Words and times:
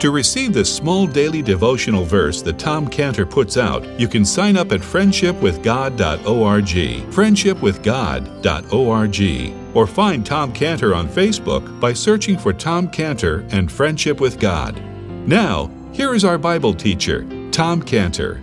To 0.00 0.10
receive 0.10 0.52
this 0.54 0.74
small 0.74 1.06
daily 1.06 1.42
devotional 1.42 2.06
verse 2.06 2.40
that 2.40 2.58
Tom 2.58 2.88
Cantor 2.88 3.26
puts 3.26 3.58
out, 3.58 3.86
you 4.00 4.08
can 4.08 4.24
sign 4.24 4.56
up 4.56 4.72
at 4.72 4.80
friendshipwithgod.org, 4.80 7.12
friendshipwithgod.org, 7.12 9.76
or 9.76 9.86
find 9.86 10.24
Tom 10.24 10.54
Cantor 10.54 10.94
on 10.94 11.06
Facebook 11.06 11.80
by 11.80 11.92
searching 11.92 12.38
for 12.38 12.54
Tom 12.54 12.88
Cantor 12.88 13.44
and 13.50 13.70
Friendship 13.70 14.22
with 14.22 14.40
God. 14.40 14.82
Now, 15.28 15.70
here 15.92 16.14
is 16.14 16.24
our 16.24 16.38
Bible 16.38 16.72
teacher, 16.72 17.26
Tom 17.50 17.82
Cantor. 17.82 18.42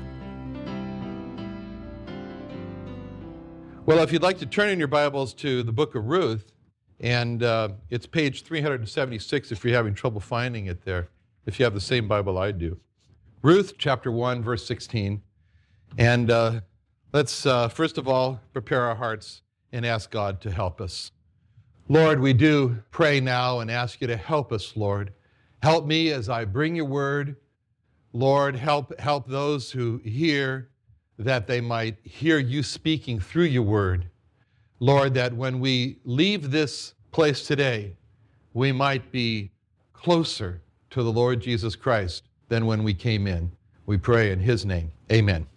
Well, 3.87 4.03
if 4.03 4.13
you'd 4.13 4.21
like 4.21 4.37
to 4.37 4.45
turn 4.45 4.69
in 4.69 4.77
your 4.77 4.89
Bibles 4.89 5.33
to 5.35 5.63
the 5.63 5.71
book 5.71 5.95
of 5.95 6.05
Ruth, 6.05 6.51
and 6.99 7.41
uh, 7.41 7.69
it's 7.89 8.05
page 8.05 8.43
376 8.43 9.51
if 9.51 9.65
you're 9.65 9.73
having 9.73 9.95
trouble 9.95 10.19
finding 10.19 10.67
it 10.67 10.85
there, 10.85 11.09
if 11.47 11.57
you 11.57 11.63
have 11.63 11.73
the 11.73 11.81
same 11.81 12.07
Bible 12.07 12.37
I 12.37 12.51
do. 12.51 12.77
Ruth 13.41 13.75
chapter 13.77 14.11
1, 14.11 14.43
verse 14.43 14.65
16. 14.67 15.21
And 15.97 16.29
uh, 16.29 16.59
let's 17.13 17.45
uh, 17.45 17.69
first 17.69 17.97
of 17.97 18.07
all 18.07 18.41
prepare 18.51 18.81
our 18.81 18.95
hearts 18.95 19.41
and 19.71 19.85
ask 19.85 20.11
God 20.11 20.41
to 20.41 20.51
help 20.51 20.81
us. 20.81 21.11
Lord, 21.87 22.19
we 22.19 22.33
do 22.33 22.83
pray 22.91 23.21
now 23.21 23.61
and 23.61 23.71
ask 23.71 24.01
you 24.01 24.07
to 24.07 24.17
help 24.17 24.51
us, 24.51 24.75
Lord. 24.75 25.13
Help 25.63 25.85
me 25.85 26.11
as 26.11 26.27
I 26.27 26.43
bring 26.43 26.75
your 26.75 26.85
word. 26.85 27.37
Lord, 28.11 28.55
help, 28.55 28.99
help 28.99 29.27
those 29.27 29.71
who 29.71 30.01
hear 30.03 30.69
that 31.17 31.47
they 31.47 31.61
might 31.61 31.95
hear 32.03 32.39
you 32.39 32.61
speaking 32.61 33.21
through 33.21 33.45
your 33.45 33.63
word. 33.63 34.09
Lord, 34.79 35.13
that 35.13 35.33
when 35.33 35.61
we 35.61 35.99
leave 36.03 36.51
this 36.51 36.93
place 37.11 37.47
today, 37.47 37.95
we 38.53 38.73
might 38.73 39.11
be 39.13 39.51
closer 39.93 40.61
to 40.91 41.03
the 41.03 41.11
Lord 41.11 41.41
Jesus 41.41 41.75
Christ 41.75 42.23
than 42.49 42.65
when 42.65 42.83
we 42.83 42.93
came 42.93 43.27
in. 43.27 43.51
We 43.85 43.97
pray 43.97 44.31
in 44.31 44.39
his 44.39 44.65
name. 44.65 44.91
Amen. 45.11 45.47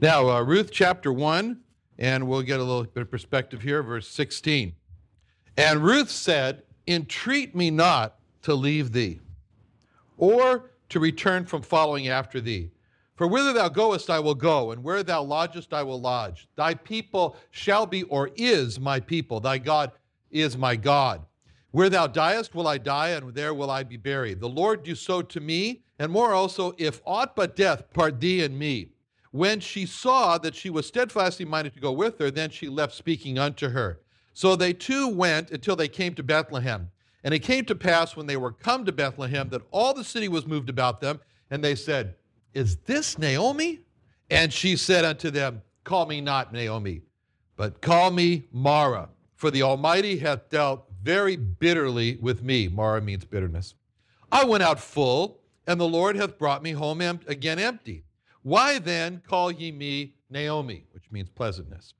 Now, 0.00 0.28
uh, 0.28 0.42
Ruth 0.42 0.70
chapter 0.72 1.12
1, 1.12 1.60
and 1.98 2.26
we'll 2.26 2.42
get 2.42 2.60
a 2.60 2.64
little 2.64 2.84
bit 2.84 3.02
of 3.02 3.10
perspective 3.10 3.62
here, 3.62 3.82
verse 3.82 4.08
16. 4.08 4.74
And 5.56 5.82
Ruth 5.82 6.10
said, 6.10 6.62
Entreat 6.86 7.54
me 7.54 7.70
not 7.70 8.16
to 8.42 8.54
leave 8.54 8.92
thee, 8.92 9.20
or 10.16 10.70
to 10.88 11.00
return 11.00 11.44
from 11.44 11.62
following 11.62 12.08
after 12.08 12.40
thee. 12.40 12.70
For 13.16 13.26
whither 13.26 13.52
thou 13.52 13.68
goest, 13.68 14.08
I 14.08 14.18
will 14.18 14.34
go, 14.34 14.70
and 14.70 14.82
where 14.82 15.02
thou 15.02 15.22
lodgest, 15.22 15.74
I 15.74 15.82
will 15.82 16.00
lodge. 16.00 16.48
Thy 16.56 16.72
people 16.72 17.36
shall 17.50 17.84
be, 17.84 18.04
or 18.04 18.30
is 18.36 18.80
my 18.80 18.98
people. 18.98 19.40
Thy 19.40 19.58
God 19.58 19.92
is 20.30 20.56
my 20.56 20.76
God. 20.76 21.20
Where 21.70 21.88
thou 21.88 22.06
diest, 22.06 22.54
will 22.54 22.66
I 22.66 22.78
die, 22.78 23.10
and 23.10 23.34
there 23.34 23.54
will 23.54 23.70
I 23.70 23.82
be 23.82 23.96
buried. 23.96 24.40
The 24.40 24.48
Lord 24.48 24.82
do 24.82 24.94
so 24.94 25.22
to 25.22 25.40
me, 25.40 25.82
and 25.98 26.10
more 26.10 26.32
also, 26.32 26.72
if 26.78 27.00
aught 27.04 27.36
but 27.36 27.56
death 27.56 27.92
part 27.92 28.20
thee 28.20 28.42
and 28.42 28.58
me. 28.58 28.90
When 29.30 29.60
she 29.60 29.86
saw 29.86 30.38
that 30.38 30.56
she 30.56 30.70
was 30.70 30.86
steadfastly 30.86 31.44
minded 31.44 31.74
to 31.74 31.80
go 31.80 31.92
with 31.92 32.18
her, 32.18 32.30
then 32.30 32.50
she 32.50 32.68
left 32.68 32.94
speaking 32.94 33.38
unto 33.38 33.68
her. 33.68 34.00
So 34.32 34.56
they 34.56 34.72
two 34.72 35.08
went 35.08 35.50
until 35.50 35.76
they 35.76 35.86
came 35.88 36.14
to 36.14 36.22
Bethlehem. 36.22 36.90
And 37.22 37.32
it 37.34 37.40
came 37.40 37.64
to 37.66 37.74
pass 37.74 38.16
when 38.16 38.26
they 38.26 38.36
were 38.36 38.50
come 38.50 38.84
to 38.86 38.92
Bethlehem 38.92 39.50
that 39.50 39.62
all 39.70 39.94
the 39.94 40.02
city 40.02 40.26
was 40.26 40.46
moved 40.46 40.70
about 40.70 41.00
them, 41.00 41.20
and 41.50 41.62
they 41.62 41.74
said, 41.74 42.16
is 42.54 42.76
this 42.78 43.18
Naomi? 43.18 43.80
And 44.28 44.52
she 44.52 44.76
said 44.76 45.04
unto 45.04 45.30
them, 45.30 45.62
Call 45.84 46.06
me 46.06 46.20
not 46.20 46.52
Naomi, 46.52 47.02
but 47.56 47.80
call 47.80 48.10
me 48.10 48.44
Mara, 48.52 49.08
for 49.36 49.50
the 49.50 49.62
Almighty 49.62 50.18
hath 50.18 50.48
dealt 50.50 50.89
very 51.02 51.36
bitterly 51.36 52.16
with 52.20 52.42
me. 52.42 52.68
Mara 52.68 53.00
means 53.00 53.24
bitterness. 53.24 53.74
I 54.32 54.44
went 54.44 54.62
out 54.62 54.80
full, 54.80 55.40
and 55.66 55.80
the 55.80 55.88
Lord 55.88 56.16
hath 56.16 56.38
brought 56.38 56.62
me 56.62 56.72
home 56.72 57.00
em- 57.00 57.20
again 57.26 57.58
empty. 57.58 58.04
Why 58.42 58.78
then 58.78 59.22
call 59.26 59.50
ye 59.50 59.72
me 59.72 60.14
Naomi, 60.30 60.84
which 60.92 61.10
means 61.10 61.28
pleasantness? 61.28 61.94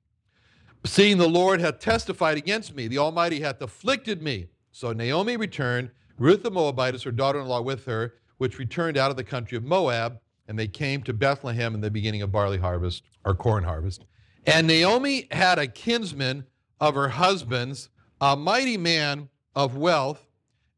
Seeing 0.84 1.18
the 1.18 1.28
Lord 1.28 1.60
hath 1.60 1.78
testified 1.78 2.38
against 2.38 2.74
me, 2.74 2.88
the 2.88 2.98
Almighty 2.98 3.40
hath 3.40 3.60
afflicted 3.60 4.22
me. 4.22 4.48
So 4.72 4.92
Naomi 4.92 5.36
returned, 5.36 5.90
Ruth 6.18 6.42
the 6.42 6.50
Moabitess, 6.50 7.02
her 7.02 7.10
daughter 7.10 7.40
in 7.40 7.46
law, 7.46 7.60
with 7.60 7.84
her, 7.84 8.14
which 8.38 8.58
returned 8.58 8.96
out 8.96 9.10
of 9.10 9.16
the 9.16 9.24
country 9.24 9.58
of 9.58 9.64
Moab 9.64 10.20
and 10.50 10.58
they 10.58 10.66
came 10.66 11.00
to 11.00 11.12
Bethlehem 11.12 11.76
in 11.76 11.80
the 11.80 11.92
beginning 11.92 12.22
of 12.22 12.32
barley 12.32 12.58
harvest 12.58 13.04
or 13.24 13.36
corn 13.36 13.62
harvest. 13.62 14.04
And 14.44 14.66
Naomi 14.66 15.28
had 15.30 15.60
a 15.60 15.68
kinsman 15.68 16.44
of 16.80 16.96
her 16.96 17.10
husband's, 17.10 17.88
a 18.20 18.36
mighty 18.36 18.76
man 18.76 19.28
of 19.54 19.76
wealth, 19.76 20.26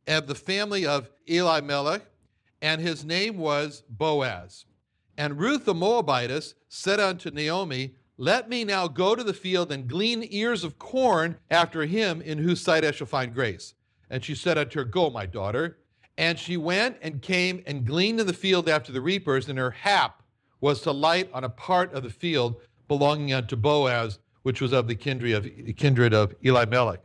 of 0.07 0.27
the 0.27 0.35
family 0.35 0.87
of 0.87 1.11
Eli 1.29 1.59
Elimelech, 1.59 2.03
and 2.61 2.81
his 2.81 3.05
name 3.05 3.37
was 3.37 3.83
Boaz. 3.89 4.65
And 5.19 5.39
Ruth 5.39 5.65
the 5.65 5.75
Moabitess 5.75 6.55
said 6.69 7.01
unto 7.01 7.31
Naomi, 7.31 7.97
Let 8.17 8.49
me 8.49 8.65
now 8.65 8.87
go 8.87 9.15
to 9.15 9.25
the 9.25 9.35
field 9.35 9.73
and 9.73 9.89
glean 9.89 10.27
ears 10.31 10.63
of 10.63 10.79
corn 10.79 11.37
after 11.51 11.85
him 11.85 12.23
in 12.23 12.39
whose 12.39 12.61
sight 12.61 12.85
I 12.85 12.93
shall 12.93 13.07
find 13.07 13.35
grace. 13.35 13.75
And 14.09 14.25
she 14.25 14.35
said 14.35 14.57
unto 14.57 14.79
her, 14.79 14.85
Go, 14.85 15.11
my 15.11 15.27
daughter. 15.27 15.79
And 16.17 16.39
she 16.39 16.57
went 16.57 16.99
and 17.03 17.23
came 17.23 17.63
and 17.67 17.87
gleaned 17.87 18.21
in 18.21 18.27
the 18.27 18.33
field 18.33 18.69
after 18.69 18.93
the 18.93 19.01
reapers, 19.01 19.49
and 19.49 19.59
her 19.59 19.71
hap 19.71 20.23
was 20.61 20.83
to 20.83 20.93
light 20.93 21.29
on 21.33 21.43
a 21.43 21.49
part 21.49 21.93
of 21.93 22.05
the 22.05 22.11
field 22.11 22.61
belonging 22.87 23.33
unto 23.33 23.57
Boaz, 23.57 24.21
which 24.43 24.61
was 24.61 24.73
of 24.73 24.87
the 24.87 24.95
kindred 24.95 25.33
of, 25.35 25.77
kindred 25.77 26.15
of 26.15 26.35
Elimelech. 26.43 27.01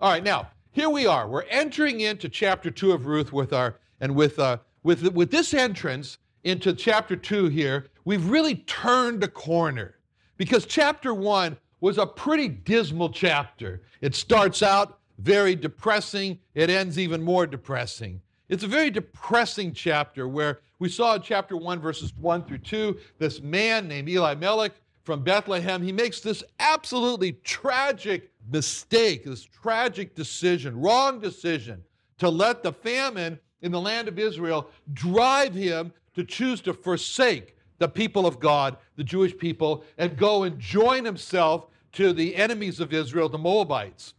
All 0.00 0.12
right, 0.12 0.22
now 0.22 0.48
here 0.70 0.88
we 0.88 1.06
are. 1.06 1.26
We're 1.26 1.42
entering 1.42 2.02
into 2.02 2.28
chapter 2.28 2.70
two 2.70 2.92
of 2.92 3.06
Ruth 3.06 3.32
with 3.32 3.52
our 3.52 3.80
and 4.00 4.14
with 4.14 4.38
uh, 4.38 4.58
with 4.84 5.02
with 5.12 5.32
this 5.32 5.52
entrance 5.52 6.18
into 6.44 6.72
chapter 6.72 7.16
two 7.16 7.46
here, 7.46 7.86
we've 8.04 8.30
really 8.30 8.54
turned 8.54 9.24
a 9.24 9.28
corner 9.28 9.96
because 10.36 10.66
chapter 10.66 11.12
one 11.12 11.56
was 11.80 11.98
a 11.98 12.06
pretty 12.06 12.46
dismal 12.46 13.10
chapter. 13.10 13.82
It 14.00 14.14
starts 14.14 14.62
out 14.62 15.00
very 15.18 15.56
depressing. 15.56 16.38
It 16.54 16.70
ends 16.70 16.96
even 16.96 17.20
more 17.20 17.44
depressing. 17.48 18.20
It's 18.48 18.62
a 18.62 18.68
very 18.68 18.90
depressing 18.90 19.72
chapter 19.72 20.28
where 20.28 20.60
we 20.78 20.88
saw 20.88 21.16
in 21.16 21.22
chapter 21.22 21.56
1, 21.56 21.80
verses 21.80 22.14
1 22.14 22.44
through 22.44 22.58
2, 22.58 22.96
this 23.18 23.40
man 23.40 23.88
named 23.88 24.08
Elimelech 24.08 24.72
from 25.08 25.22
Bethlehem. 25.22 25.82
He 25.82 25.90
makes 25.90 26.20
this 26.20 26.44
absolutely 26.60 27.32
tragic 27.42 28.30
mistake, 28.52 29.24
this 29.24 29.42
tragic 29.42 30.14
decision, 30.14 30.78
wrong 30.78 31.18
decision, 31.18 31.82
to 32.18 32.28
let 32.28 32.62
the 32.62 32.74
famine 32.74 33.38
in 33.62 33.72
the 33.72 33.80
land 33.80 34.08
of 34.08 34.18
Israel 34.18 34.68
drive 34.92 35.54
him 35.54 35.94
to 36.14 36.24
choose 36.24 36.60
to 36.60 36.74
forsake 36.74 37.56
the 37.78 37.88
people 37.88 38.26
of 38.26 38.38
God, 38.38 38.76
the 38.96 39.02
Jewish 39.02 39.34
people, 39.34 39.82
and 39.96 40.14
go 40.14 40.42
and 40.42 40.60
join 40.60 41.06
himself 41.06 41.68
to 41.92 42.12
the 42.12 42.36
enemies 42.36 42.78
of 42.78 42.92
Israel, 42.92 43.30
the 43.30 43.38
Moabites. 43.38 44.12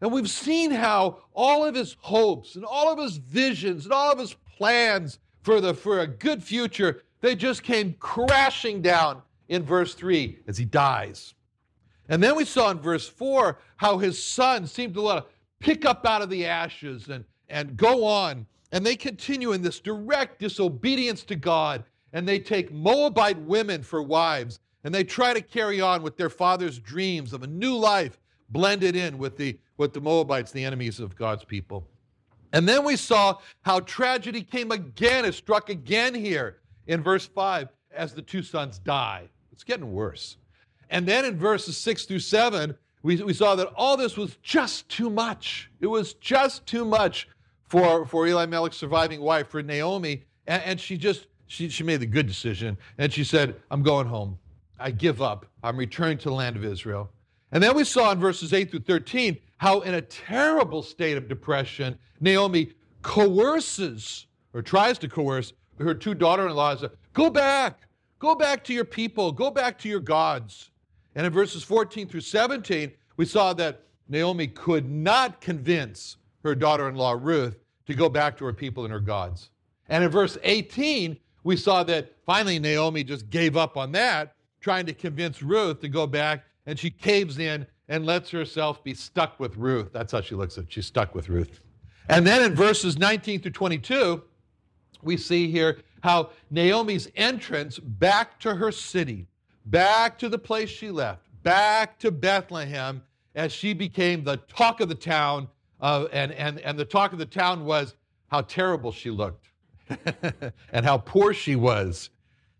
And 0.00 0.10
we've 0.10 0.30
seen 0.30 0.70
how 0.70 1.18
all 1.34 1.66
of 1.66 1.74
his 1.74 1.98
hopes 2.00 2.54
and 2.54 2.64
all 2.64 2.90
of 2.90 2.98
his 2.98 3.18
visions 3.18 3.84
and 3.84 3.92
all 3.92 4.10
of 4.10 4.18
his 4.18 4.34
plans 4.56 5.18
for 5.42 5.60
the, 5.60 5.74
for 5.74 6.00
a 6.00 6.06
good 6.06 6.42
future, 6.42 7.02
they 7.20 7.36
just 7.36 7.62
came 7.62 7.92
crashing 8.00 8.80
down 8.80 9.20
in 9.50 9.64
verse 9.64 9.94
3 9.94 10.38
as 10.46 10.56
he 10.56 10.64
dies. 10.64 11.34
And 12.08 12.22
then 12.22 12.34
we 12.36 12.44
saw 12.44 12.70
in 12.70 12.78
verse 12.78 13.06
4 13.06 13.58
how 13.76 13.98
his 13.98 14.22
son 14.22 14.66
seemed 14.66 14.94
to 14.94 15.02
let 15.02 15.26
pick 15.58 15.84
up 15.84 16.06
out 16.06 16.22
of 16.22 16.30
the 16.30 16.46
ashes 16.46 17.08
and, 17.08 17.24
and 17.48 17.76
go 17.76 18.04
on. 18.04 18.46
And 18.72 18.86
they 18.86 18.96
continue 18.96 19.52
in 19.52 19.60
this 19.60 19.80
direct 19.80 20.38
disobedience 20.38 21.24
to 21.24 21.36
God. 21.36 21.84
And 22.12 22.26
they 22.26 22.38
take 22.38 22.72
Moabite 22.72 23.38
women 23.40 23.82
for 23.82 24.02
wives. 24.02 24.60
And 24.84 24.94
they 24.94 25.04
try 25.04 25.34
to 25.34 25.42
carry 25.42 25.80
on 25.80 26.02
with 26.02 26.16
their 26.16 26.30
father's 26.30 26.78
dreams 26.78 27.32
of 27.32 27.42
a 27.42 27.46
new 27.46 27.76
life 27.76 28.18
blended 28.48 28.96
in 28.96 29.18
with 29.18 29.36
the, 29.36 29.58
with 29.76 29.92
the 29.92 30.00
Moabites, 30.00 30.52
the 30.52 30.64
enemies 30.64 31.00
of 31.00 31.14
God's 31.16 31.44
people. 31.44 31.86
And 32.52 32.68
then 32.68 32.84
we 32.84 32.96
saw 32.96 33.38
how 33.62 33.80
tragedy 33.80 34.42
came 34.42 34.72
again, 34.72 35.24
it 35.24 35.34
struck 35.34 35.70
again 35.70 36.14
here 36.14 36.58
in 36.86 37.02
verse 37.02 37.26
5 37.26 37.68
as 37.92 38.14
the 38.14 38.22
two 38.22 38.42
sons 38.42 38.78
die. 38.78 39.28
It's 39.60 39.64
getting 39.66 39.92
worse. 39.92 40.38
And 40.88 41.06
then 41.06 41.26
in 41.26 41.36
verses 41.36 41.76
6 41.76 42.06
through 42.06 42.20
7, 42.20 42.74
we, 43.02 43.22
we 43.22 43.34
saw 43.34 43.54
that 43.56 43.66
all 43.76 43.94
this 43.94 44.16
was 44.16 44.38
just 44.42 44.88
too 44.88 45.10
much. 45.10 45.70
It 45.80 45.86
was 45.86 46.14
just 46.14 46.64
too 46.64 46.86
much 46.86 47.28
for, 47.68 48.06
for 48.06 48.26
Eli 48.26 48.44
Elimelech's 48.44 48.78
surviving 48.78 49.20
wife, 49.20 49.48
for 49.48 49.62
Naomi. 49.62 50.24
And, 50.46 50.62
and 50.62 50.80
she 50.80 50.96
just, 50.96 51.26
she, 51.46 51.68
she 51.68 51.84
made 51.84 52.00
the 52.00 52.06
good 52.06 52.26
decision. 52.26 52.78
And 52.96 53.12
she 53.12 53.22
said, 53.22 53.54
I'm 53.70 53.82
going 53.82 54.06
home. 54.06 54.38
I 54.78 54.92
give 54.92 55.20
up. 55.20 55.44
I'm 55.62 55.76
returning 55.76 56.16
to 56.16 56.30
the 56.30 56.34
land 56.34 56.56
of 56.56 56.64
Israel. 56.64 57.10
And 57.52 57.62
then 57.62 57.76
we 57.76 57.84
saw 57.84 58.12
in 58.12 58.18
verses 58.18 58.54
8 58.54 58.70
through 58.70 58.80
13 58.80 59.36
how, 59.58 59.80
in 59.80 59.92
a 59.92 60.00
terrible 60.00 60.82
state 60.82 61.18
of 61.18 61.28
depression, 61.28 61.98
Naomi 62.18 62.72
coerces 63.02 64.24
or 64.54 64.62
tries 64.62 64.96
to 65.00 65.08
coerce 65.08 65.52
her 65.78 65.92
two 65.94 66.14
daughter 66.14 66.48
in 66.48 66.54
laws 66.54 66.82
go 67.12 67.28
back, 67.28 67.82
go 68.20 68.36
back 68.36 68.62
to 68.64 68.72
your 68.72 68.84
people, 68.84 69.32
go 69.32 69.50
back 69.50 69.76
to 69.80 69.88
your 69.88 70.00
gods. 70.00 70.70
And 71.16 71.26
in 71.26 71.32
verses 71.32 71.64
14 71.64 72.06
through 72.06 72.20
17, 72.20 72.92
we 73.16 73.24
saw 73.26 73.52
that 73.54 73.82
Naomi 74.08 74.46
could 74.46 74.88
not 74.88 75.40
convince 75.40 76.16
her 76.44 76.54
daughter 76.54 76.88
in 76.88 76.94
law 76.94 77.16
Ruth 77.20 77.58
to 77.86 77.94
go 77.94 78.08
back 78.08 78.36
to 78.38 78.44
her 78.44 78.52
people 78.52 78.84
and 78.84 78.92
her 78.92 79.00
gods. 79.00 79.50
And 79.88 80.04
in 80.04 80.10
verse 80.10 80.38
18, 80.44 81.18
we 81.42 81.56
saw 81.56 81.82
that 81.84 82.14
finally 82.24 82.58
Naomi 82.58 83.02
just 83.02 83.28
gave 83.30 83.56
up 83.56 83.76
on 83.76 83.90
that, 83.92 84.34
trying 84.60 84.86
to 84.86 84.92
convince 84.92 85.42
Ruth 85.42 85.80
to 85.80 85.88
go 85.88 86.06
back, 86.06 86.44
and 86.66 86.78
she 86.78 86.90
caves 86.90 87.38
in 87.38 87.66
and 87.88 88.06
lets 88.06 88.30
herself 88.30 88.84
be 88.84 88.94
stuck 88.94 89.40
with 89.40 89.56
Ruth. 89.56 89.90
That's 89.92 90.12
how 90.12 90.20
she 90.20 90.36
looks 90.36 90.56
at 90.58 90.64
it. 90.64 90.72
She's 90.72 90.86
stuck 90.86 91.14
with 91.14 91.28
Ruth. 91.28 91.60
And 92.08 92.26
then 92.26 92.42
in 92.42 92.54
verses 92.54 92.98
19 92.98 93.40
through 93.40 93.50
22, 93.52 94.22
we 95.02 95.16
see 95.16 95.50
here 95.50 95.78
how 96.02 96.30
Naomi's 96.50 97.08
entrance 97.16 97.78
back 97.78 98.38
to 98.40 98.54
her 98.54 98.72
city, 98.72 99.26
back 99.66 100.18
to 100.18 100.28
the 100.28 100.38
place 100.38 100.68
she 100.68 100.90
left, 100.90 101.22
back 101.42 101.98
to 101.98 102.10
Bethlehem, 102.10 103.02
as 103.34 103.52
she 103.52 103.72
became 103.72 104.24
the 104.24 104.36
talk 104.36 104.80
of 104.80 104.88
the 104.88 104.94
town. 104.94 105.48
Uh, 105.80 106.06
and, 106.12 106.32
and, 106.32 106.58
and 106.60 106.78
the 106.78 106.84
talk 106.84 107.12
of 107.12 107.18
the 107.18 107.26
town 107.26 107.64
was 107.64 107.94
how 108.28 108.42
terrible 108.42 108.92
she 108.92 109.10
looked 109.10 109.48
and 110.72 110.84
how 110.84 110.98
poor 110.98 111.32
she 111.32 111.56
was. 111.56 112.10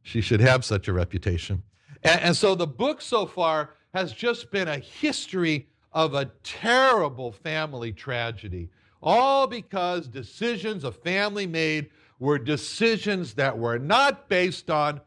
She 0.02 0.20
should 0.20 0.40
have 0.40 0.64
such 0.64 0.88
a 0.88 0.92
reputation. 0.92 1.62
And, 2.02 2.20
and 2.20 2.36
so 2.36 2.54
the 2.54 2.66
book 2.66 3.00
so 3.00 3.26
far 3.26 3.70
has 3.92 4.12
just 4.12 4.50
been 4.50 4.68
a 4.68 4.78
history 4.78 5.66
of 5.92 6.14
a 6.14 6.26
terrible 6.42 7.32
family 7.32 7.92
tragedy, 7.92 8.70
all 9.02 9.46
because 9.46 10.06
decisions 10.06 10.84
a 10.84 10.92
family 10.92 11.46
made 11.46 11.90
were 12.20 12.38
decisions 12.38 13.34
that 13.34 13.58
were 13.58 13.78
not 13.78 14.28
based 14.28 14.70
on 14.70 15.00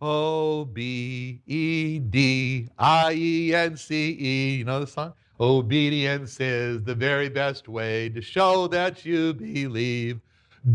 O 0.00 0.64
B 0.66 1.40
E 1.46 1.98
D 1.98 2.68
I 2.78 3.14
E 3.14 3.54
N 3.54 3.76
C 3.76 4.16
E. 4.20 4.56
You 4.58 4.64
know 4.64 4.80
the 4.80 4.86
song? 4.86 5.14
Obedience 5.40 6.38
is 6.40 6.82
the 6.82 6.94
very 6.94 7.28
best 7.28 7.68
way 7.68 8.08
to 8.10 8.20
show 8.20 8.68
that 8.68 9.04
you 9.04 9.34
believe. 9.34 10.20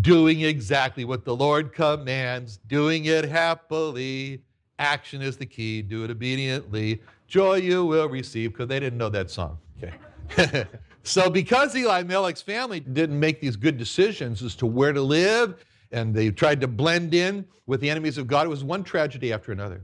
Doing 0.01 0.41
exactly 0.41 1.05
what 1.05 1.25
the 1.25 1.35
Lord 1.35 1.73
commands, 1.73 2.57
doing 2.67 3.05
it 3.05 3.25
happily. 3.25 4.41
Action 4.79 5.21
is 5.21 5.37
the 5.37 5.45
key. 5.45 5.81
Do 5.81 6.03
it 6.03 6.09
obediently. 6.09 7.01
Joy 7.27 7.55
you 7.55 7.85
will 7.85 8.09
receive, 8.09 8.53
because 8.53 8.67
they 8.67 8.79
didn't 8.79 8.97
know 8.97 9.09
that 9.09 9.29
song. 9.29 9.57
Okay. 9.77 10.65
so, 11.03 11.29
because 11.29 11.75
Elimelech's 11.75 12.41
family 12.41 12.79
didn't 12.79 13.19
make 13.19 13.39
these 13.39 13.55
good 13.55 13.77
decisions 13.77 14.41
as 14.41 14.55
to 14.55 14.65
where 14.65 14.93
to 14.93 15.01
live 15.01 15.63
and 15.93 16.13
they 16.13 16.31
tried 16.31 16.59
to 16.61 16.67
blend 16.67 17.13
in 17.13 17.45
with 17.65 17.79
the 17.79 17.89
enemies 17.89 18.17
of 18.17 18.27
God. 18.27 18.45
It 18.45 18.49
was 18.49 18.63
one 18.63 18.83
tragedy 18.83 19.31
after 19.31 19.51
another. 19.51 19.83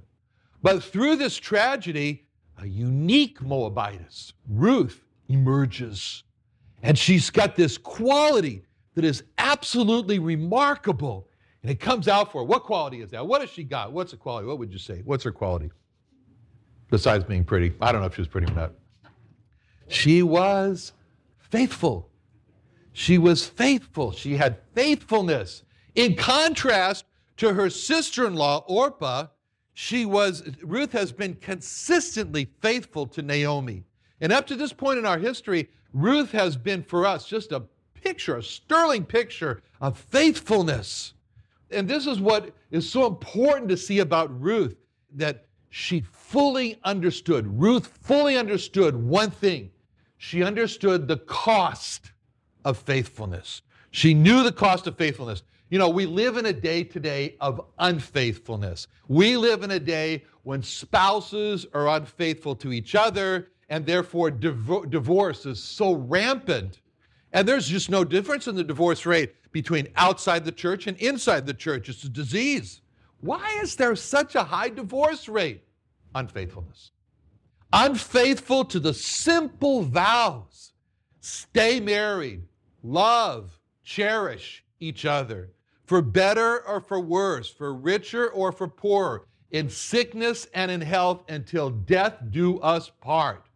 But 0.62 0.84
through 0.84 1.16
this 1.16 1.38
tragedy, 1.38 2.26
a 2.58 2.68
unique 2.68 3.42
Moabitess, 3.42 4.34
Ruth, 4.50 5.06
emerges. 5.30 6.24
And 6.84 6.98
she's 6.98 7.30
got 7.30 7.56
this 7.56 7.78
quality 7.78 8.64
that 8.96 9.06
is 9.06 9.24
absolutely 9.38 10.20
remarkable. 10.20 11.30
And 11.62 11.72
it 11.72 11.80
comes 11.80 12.08
out 12.08 12.32
for 12.32 12.40
her. 12.40 12.46
What 12.46 12.64
quality 12.64 13.02
is 13.02 13.12
that? 13.12 13.26
What 13.26 13.42
has 13.42 13.50
she 13.50 13.64
got? 13.64 13.94
What's 13.94 14.12
the 14.12 14.18
quality? 14.18 14.48
What 14.48 14.60
would 14.60 14.74
you 14.74 14.80
say? 14.80 15.02
What's 15.06 15.24
her 15.24 15.32
quality? 15.32 15.72
Besides 16.90 17.24
being 17.24 17.44
pretty. 17.44 17.74
I 17.80 17.92
don't 17.92 18.02
know 18.02 18.08
if 18.08 18.16
she 18.16 18.22
was 18.22 18.28
pretty 18.28 18.52
or 18.52 18.56
not. 18.56 18.72
She 19.88 20.24
was 20.24 20.94
faithful. 21.38 22.10
She 22.94 23.18
was 23.18 23.46
faithful. 23.46 24.12
She 24.12 24.36
had 24.36 24.58
faithfulness. 24.74 25.64
In 26.00 26.16
contrast 26.16 27.04
to 27.36 27.54
her 27.56 27.70
sister 27.70 28.26
in 28.26 28.34
law, 28.34 28.64
Orpah, 28.70 29.28
she 29.74 30.06
was, 30.06 30.50
Ruth 30.64 30.94
has 30.94 31.12
been 31.12 31.34
consistently 31.36 32.48
faithful 32.62 33.06
to 33.08 33.22
Naomi. 33.22 33.84
And 34.22 34.32
up 34.32 34.48
to 34.48 34.56
this 34.56 34.72
point 34.72 34.98
in 34.98 35.06
our 35.06 35.18
history, 35.18 35.68
Ruth 35.94 36.32
has 36.32 36.56
been 36.56 36.84
for 36.84 37.06
us 37.06 37.28
just 37.28 37.52
a 37.52 37.64
picture, 38.02 38.38
a 38.38 38.44
sterling 38.44 39.04
picture 39.04 39.62
of 39.82 39.98
faithfulness. 39.98 41.16
And 41.70 41.86
this 41.86 42.08
is 42.08 42.22
what 42.22 42.54
is 42.72 42.90
so 42.90 43.06
important 43.06 43.68
to 43.68 43.76
see 43.76 44.00
about 44.00 44.42
Ruth 44.42 44.78
that 45.16 45.48
she 45.70 46.00
fully 46.00 46.80
understood. 46.86 47.46
Ruth 47.60 47.88
fully 47.88 48.38
understood 48.38 48.96
one 48.96 49.32
thing 49.32 49.70
she 50.18 50.44
understood 50.44 51.10
the 51.10 51.18
cost 51.18 52.14
of 52.64 52.78
faithfulness. 52.78 53.64
She 53.92 54.14
knew 54.14 54.44
the 54.44 54.54
cost 54.54 54.88
of 54.88 54.96
faithfulness. 54.96 55.44
You 55.70 55.78
know, 55.78 55.90
we 55.90 56.08
live 56.08 56.38
in 56.38 56.48
a 56.48 56.54
day 56.54 56.84
today 56.84 57.36
of 57.40 57.62
unfaithfulness. 57.78 58.88
We 59.08 59.38
live 59.38 59.62
in 59.62 59.70
a 59.72 59.80
day 59.80 60.24
when 60.42 60.64
spouses 60.64 61.68
are 61.74 61.88
unfaithful 61.90 62.56
to 62.56 62.74
each 62.74 62.96
other, 62.96 63.50
and 63.70 63.86
therefore 63.86 64.32
div- 64.32 64.90
divorce 64.90 65.46
is 65.46 65.64
so 65.64 65.94
rampant. 65.94 66.82
And 67.34 67.48
there's 67.48 67.68
just 67.68 67.92
no 67.92 68.04
difference 68.04 68.48
in 68.48 68.56
the 68.56 68.64
divorce 68.64 69.06
rate 69.06 69.36
between 69.52 69.88
outside 69.96 70.44
the 70.44 70.52
church 70.52 70.88
and 70.88 70.98
inside 70.98 71.46
the 71.46 71.54
church. 71.54 71.88
It's 71.88 72.04
a 72.04 72.10
disease. 72.10 72.82
Why 73.22 73.60
is 73.62 73.76
there 73.76 73.96
such 73.96 74.34
a 74.34 74.44
high 74.44 74.70
divorce 74.70 75.30
rate? 75.30 75.64
Unfaithfulness. 76.16 76.92
Unfaithful 77.72 78.66
to 78.66 78.80
the 78.80 78.94
simple 78.96 79.84
vows 79.84 80.74
stay 81.22 81.80
married, 81.80 82.42
love, 82.82 83.60
cherish 83.84 84.64
each 84.80 85.06
other 85.06 85.52
for 85.90 86.04
better 86.04 86.64
or 86.68 86.80
for 86.80 87.00
worse, 87.00 87.50
for 87.50 87.74
richer 87.74 88.30
or 88.30 88.52
for 88.52 88.68
poorer, 88.68 89.26
in 89.50 89.68
sickness 89.68 90.46
and 90.54 90.70
in 90.70 90.82
health, 90.82 91.24
until 91.28 91.72
death 91.72 92.14
do 92.30 92.60
us 92.60 92.92
part. 93.02 93.48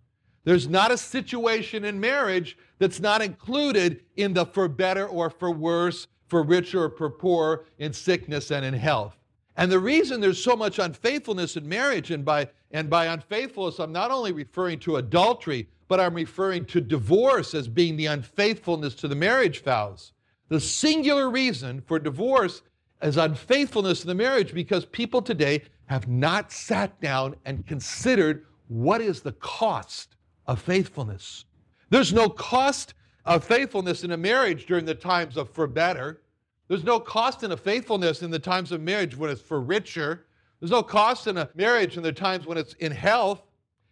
There's 0.44 0.68
not 0.68 0.90
a 0.90 0.98
situation 0.98 1.86
in 1.86 2.00
marriage 2.00 2.58
that's 2.80 3.00
not 3.00 3.22
included 3.22 4.02
in 4.16 4.34
the 4.34 4.48
for 4.48 4.68
better 4.68 5.06
or 5.08 5.30
for 5.30 5.52
worse, 5.52 6.08
for 6.26 6.42
richer 6.42 6.86
or 6.86 6.90
for 6.90 7.12
poorer, 7.12 7.66
in 7.78 7.94
sickness 7.94 8.50
and 8.50 8.66
in 8.66 8.74
health. 8.74 9.16
And 9.56 9.72
the 9.72 9.78
reason 9.78 10.20
there's 10.20 10.44
so 10.44 10.56
much 10.56 10.80
unfaithfulness 10.80 11.56
in 11.56 11.70
marriage, 11.70 12.10
and 12.10 12.26
by, 12.26 12.50
and 12.72 12.90
by 12.90 13.06
unfaithfulness, 13.06 13.78
I'm 13.78 13.92
not 13.92 14.10
only 14.10 14.32
referring 14.32 14.80
to 14.80 14.96
adultery, 14.96 15.70
but 15.88 16.00
I'm 16.00 16.16
referring 16.16 16.66
to 16.66 16.82
divorce 16.82 17.54
as 17.54 17.68
being 17.68 17.96
the 17.96 18.08
unfaithfulness 18.08 18.96
to 18.96 19.08
the 19.08 19.14
marriage 19.16 19.62
vows. 19.62 20.14
The 20.50 20.60
singular 20.60 21.30
reason 21.30 21.82
for 21.82 22.00
divorce 22.00 22.62
is 23.02 23.18
unfaithfulness 23.18 24.04
in 24.04 24.08
the 24.08 24.16
marriage 24.16 24.54
because 24.54 24.86
people 24.86 25.22
today 25.22 25.64
have 25.86 26.08
not 26.08 26.52
sat 26.52 27.00
down 27.02 27.36
and 27.46 27.66
considered 27.66 28.46
what 28.68 29.02
is 29.02 29.22
the 29.22 29.34
cost 29.34 30.16
of 30.48 30.62
faithfulness. 30.62 31.46
There's 31.90 32.14
no 32.14 32.30
cost 32.30 32.94
of 33.26 33.44
faithfulness 33.44 34.04
in 34.04 34.12
a 34.12 34.18
marriage 34.18 34.66
during 34.66 34.86
the 34.86 34.96
times 34.96 35.38
of 35.38 35.50
for 35.50 35.68
better. 35.68 36.22
There's 36.68 36.84
no 36.84 37.00
cost 37.00 37.44
in 37.44 37.52
a 37.52 37.58
faithfulness 37.58 38.22
in 38.22 38.32
the 38.32 38.40
times 38.40 38.72
of 38.72 38.82
marriage 38.82 39.16
when 39.16 39.30
it's 39.30 39.42
for 39.42 39.62
richer. 39.62 40.26
There's 40.60 40.72
no 40.72 40.84
cost 40.84 41.28
in 41.28 41.38
a 41.38 41.50
marriage 41.56 41.98
in 41.98 42.04
the 42.04 42.12
times 42.12 42.46
when 42.46 42.58
it's 42.58 42.74
in 42.76 42.92
health. 42.92 43.44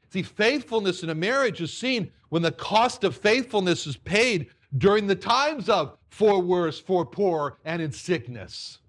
See, 0.09 0.23
faithfulness 0.23 1.03
in 1.03 1.09
a 1.09 1.15
marriage 1.15 1.61
is 1.61 1.71
seen 1.71 2.11
when 2.29 2.41
the 2.41 2.51
cost 2.51 3.03
of 3.03 3.15
faithfulness 3.15 3.87
is 3.87 3.97
paid 3.97 4.47
during 4.77 5.07
the 5.07 5.15
times 5.15 5.69
of 5.69 5.97
for 6.09 6.41
worse, 6.41 6.79
for 6.79 7.05
poor, 7.05 7.57
and 7.65 7.81
in 7.81 7.91
sickness. 7.91 8.79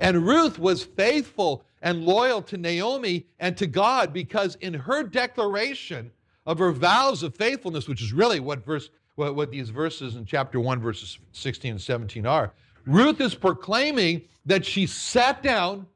And 0.00 0.26
Ruth 0.26 0.58
was 0.58 0.84
faithful 0.84 1.64
and 1.82 2.04
loyal 2.04 2.42
to 2.42 2.56
Naomi 2.56 3.26
and 3.38 3.56
to 3.56 3.66
God 3.66 4.12
because 4.12 4.54
in 4.56 4.74
her 4.74 5.02
declaration 5.02 6.10
of 6.46 6.58
her 6.58 6.72
vows 6.72 7.22
of 7.22 7.36
faithfulness, 7.36 7.88
which 7.88 8.02
is 8.02 8.12
really 8.12 8.40
what 8.40 8.64
verse 8.64 8.90
what, 9.16 9.34
what 9.34 9.50
these 9.50 9.70
verses 9.70 10.14
in 10.14 10.24
chapter 10.24 10.60
1, 10.60 10.80
verses 10.80 11.18
16 11.32 11.72
and 11.72 11.80
17 11.80 12.24
are, 12.24 12.52
Ruth 12.86 13.20
is 13.20 13.34
proclaiming 13.34 14.22
that 14.46 14.64
she 14.64 14.86
sat 14.86 15.42
down 15.42 15.86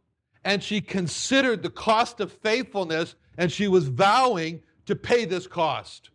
and 0.45 0.63
she 0.63 0.81
considered 0.81 1.63
the 1.63 1.71
cost 1.71 2.21
of 2.21 2.33
faithfulness 2.33 3.15
and 3.39 3.51
she 3.51 3.69
was 3.69 3.87
vowing 3.87 4.61
to 4.87 4.97
pay 4.97 5.25
this 5.25 5.47
cost. 5.47 6.11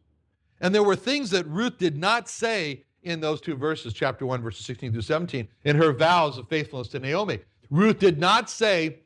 And 0.60 0.76
there 0.76 0.84
were 0.84 0.96
things 0.98 1.30
that 1.32 1.48
Ruth 1.48 1.78
did 1.78 1.98
not 1.98 2.28
say 2.28 2.84
in 3.08 3.20
those 3.20 3.42
two 3.42 3.56
verses, 3.56 3.94
chapter 3.94 4.26
1, 4.26 4.42
verses 4.42 4.66
16 4.66 4.92
through 4.92 5.02
17, 5.02 5.48
in 5.64 5.76
her 5.76 5.94
vows 5.94 6.38
of 6.38 6.48
faithfulness 6.48 6.88
to 6.90 7.00
Naomi. 7.00 7.40
Ruth 7.70 8.00
did 8.00 8.20
not 8.20 8.50
say, 8.50 9.00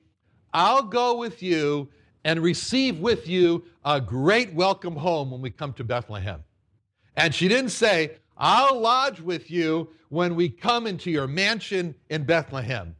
I'll 0.53 0.83
go 0.83 1.17
with 1.17 1.41
you 1.41 1.89
and 2.23 2.39
receive 2.39 2.99
with 2.99 3.27
you 3.27 3.63
a 3.85 3.99
great 3.99 4.53
welcome 4.53 4.95
home 4.95 5.31
when 5.31 5.41
we 5.41 5.49
come 5.49 5.73
to 5.73 5.83
Bethlehem. 5.83 6.43
And 7.15 7.33
she 7.33 7.47
didn't 7.47 7.71
say, 7.71 8.17
I'll 8.37 8.79
lodge 8.79 9.21
with 9.21 9.49
you 9.49 9.89
when 10.09 10.35
we 10.35 10.49
come 10.49 10.87
into 10.87 11.09
your 11.09 11.27
mansion 11.27 11.95
in 12.09 12.23
Bethlehem. 12.23 12.95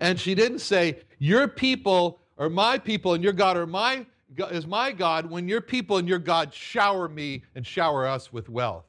And 0.00 0.18
she 0.18 0.34
didn't 0.34 0.60
say, 0.60 1.00
Your 1.18 1.48
people 1.48 2.20
are 2.38 2.50
my 2.50 2.78
people 2.78 3.14
and 3.14 3.22
your 3.22 3.32
God 3.32 3.56
are 3.56 3.66
my, 3.66 4.06
is 4.50 4.66
my 4.66 4.92
God 4.92 5.30
when 5.30 5.48
your 5.48 5.60
people 5.60 5.96
and 5.96 6.08
your 6.08 6.18
God 6.18 6.52
shower 6.52 7.08
me 7.08 7.42
and 7.54 7.66
shower 7.66 8.06
us 8.06 8.32
with 8.32 8.48
wealth. 8.48 8.85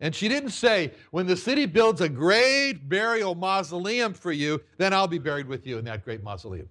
And 0.00 0.14
she 0.14 0.28
didn't 0.28 0.50
say, 0.50 0.92
when 1.10 1.26
the 1.26 1.36
city 1.36 1.66
builds 1.66 2.00
a 2.00 2.08
great 2.08 2.88
burial 2.88 3.34
mausoleum 3.34 4.14
for 4.14 4.32
you, 4.32 4.60
then 4.78 4.94
I'll 4.94 5.06
be 5.06 5.18
buried 5.18 5.46
with 5.46 5.66
you 5.66 5.76
in 5.76 5.84
that 5.84 6.04
great 6.04 6.22
mausoleum. 6.22 6.68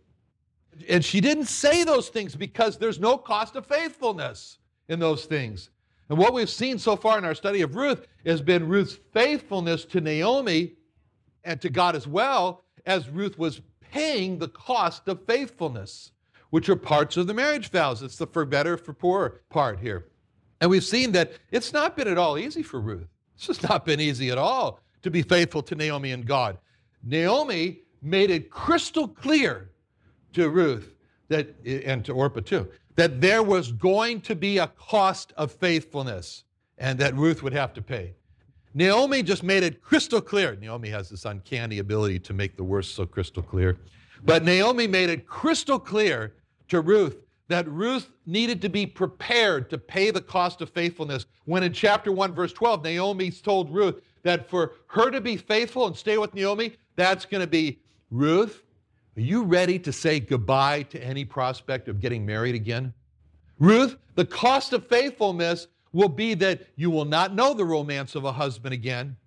And 0.88 1.06
she 1.06 1.22
didn't 1.22 1.46
say 1.46 1.84
those 1.84 2.10
things 2.10 2.36
because 2.36 2.78
there's 2.78 3.00
no 3.00 3.18
cost 3.18 3.56
of 3.56 3.68
faithfulness 3.68 4.58
in 4.88 5.00
those 5.00 5.26
things. 5.26 5.70
And 6.10 6.18
what 6.18 6.34
we've 6.34 6.50
seen 6.50 6.80
so 6.80 6.96
far 6.96 7.20
in 7.20 7.26
our 7.26 7.36
study 7.36 7.62
of 7.62 7.76
Ruth 7.76 8.08
has 8.26 8.42
been 8.42 8.68
Ruth's 8.68 8.98
faithfulness 9.14 9.86
to 9.86 10.02
Naomi 10.02 10.74
and 11.44 11.62
to 11.62 11.70
God 11.70 11.96
as 11.96 12.08
well, 12.08 12.64
as 12.86 13.10
Ruth 13.10 13.38
was 13.38 13.62
paying 13.92 14.40
the 14.40 14.48
cost 14.48 15.08
of 15.08 15.26
faithfulness, 15.26 16.12
which 16.50 16.68
are 16.68 16.76
parts 16.76 17.16
of 17.18 17.28
the 17.28 17.34
marriage 17.34 17.70
vows. 17.70 18.02
It's 18.02 18.18
the 18.18 18.26
for 18.26 18.46
better, 18.46 18.76
for 18.76 18.94
poor 18.94 19.42
part 19.50 19.80
here. 19.80 20.08
And 20.62 20.70
we've 20.72 20.84
seen 20.84 21.12
that 21.12 21.34
it's 21.52 21.74
not 21.74 21.96
been 21.96 22.08
at 22.08 22.18
all 22.18 22.38
easy 22.38 22.64
for 22.64 22.82
Ruth. 22.82 23.08
It's 23.40 23.48
just 23.48 23.64
not 23.70 23.86
been 23.86 24.02
easy 24.02 24.32
at 24.32 24.38
all 24.38 24.82
to 25.02 25.10
be 25.10 25.22
faithful 25.22 25.64
to 25.64 25.74
Naomi 25.74 26.12
and 26.12 26.26
God. 26.26 26.58
Naomi 27.06 27.84
made 28.02 28.32
it 28.32 28.50
crystal 28.50 29.08
clear 29.08 29.70
to 30.34 30.50
Ruth 30.50 30.94
that, 31.30 31.48
and 31.66 32.04
to 32.04 32.12
Orpah 32.12 32.42
too, 32.42 32.68
that 32.98 33.22
there 33.22 33.42
was 33.42 33.72
going 33.72 34.20
to 34.24 34.36
be 34.36 34.58
a 34.58 34.68
cost 34.68 35.32
of 35.38 35.54
faithfulness 35.54 36.44
and 36.80 37.00
that 37.00 37.16
Ruth 37.16 37.42
would 37.42 37.54
have 37.54 37.74
to 37.76 37.82
pay. 37.82 38.14
Naomi 38.74 39.24
just 39.24 39.42
made 39.42 39.64
it 39.64 39.82
crystal 39.82 40.20
clear. 40.20 40.58
Naomi 40.58 40.90
has 40.90 41.10
this 41.10 41.24
uncanny 41.24 41.80
ability 41.80 42.20
to 42.20 42.34
make 42.34 42.58
the 42.58 42.64
worst 42.66 42.94
so 42.94 43.06
crystal 43.06 43.42
clear. 43.42 43.78
But 44.22 44.44
Naomi 44.44 44.86
made 44.86 45.10
it 45.10 45.26
crystal 45.26 45.80
clear 45.80 46.34
to 46.68 46.82
Ruth 46.82 47.16
that 47.50 47.68
Ruth 47.68 48.10
needed 48.26 48.62
to 48.62 48.70
be 48.70 48.86
prepared 48.86 49.70
to 49.72 49.78
pay 49.78 50.12
the 50.12 50.22
cost 50.22 50.62
of 50.62 50.70
faithfulness. 50.70 51.26
When 51.46 51.64
in 51.64 51.74
chapter 51.74 52.12
1, 52.12 52.34
verse 52.34 52.54
12, 52.54 52.84
Naomi 52.84 53.32
told 53.32 53.74
Ruth 53.74 54.02
that 54.24 54.50
for 54.50 54.74
her 54.88 55.12
to 55.12 55.20
be 55.20 55.36
faithful 55.36 55.88
and 55.88 55.96
stay 55.96 56.18
with 56.18 56.34
Naomi, 56.34 56.76
that's 56.96 57.26
going 57.26 57.42
to 57.42 57.48
be 57.48 57.80
Ruth, 58.12 58.64
are 59.18 59.22
you 59.22 59.44
ready 59.44 59.78
to 59.80 59.92
say 59.92 60.20
goodbye 60.20 60.84
to 60.84 61.04
any 61.04 61.26
prospect 61.26 61.90
of 61.90 62.00
getting 62.00 62.26
married 62.26 62.56
again? 62.56 62.94
Ruth, 63.58 63.98
the 64.16 64.26
cost 64.26 64.72
of 64.72 64.88
faithfulness 64.88 65.68
will 65.92 66.10
be 66.10 66.36
that 66.36 66.62
you 66.76 66.92
will 66.92 67.06
not 67.06 67.34
know 67.34 67.54
the 67.54 67.66
romance 67.66 68.16
of 68.16 68.26
a 68.26 68.32
husband 68.32 68.74
again. 68.74 69.18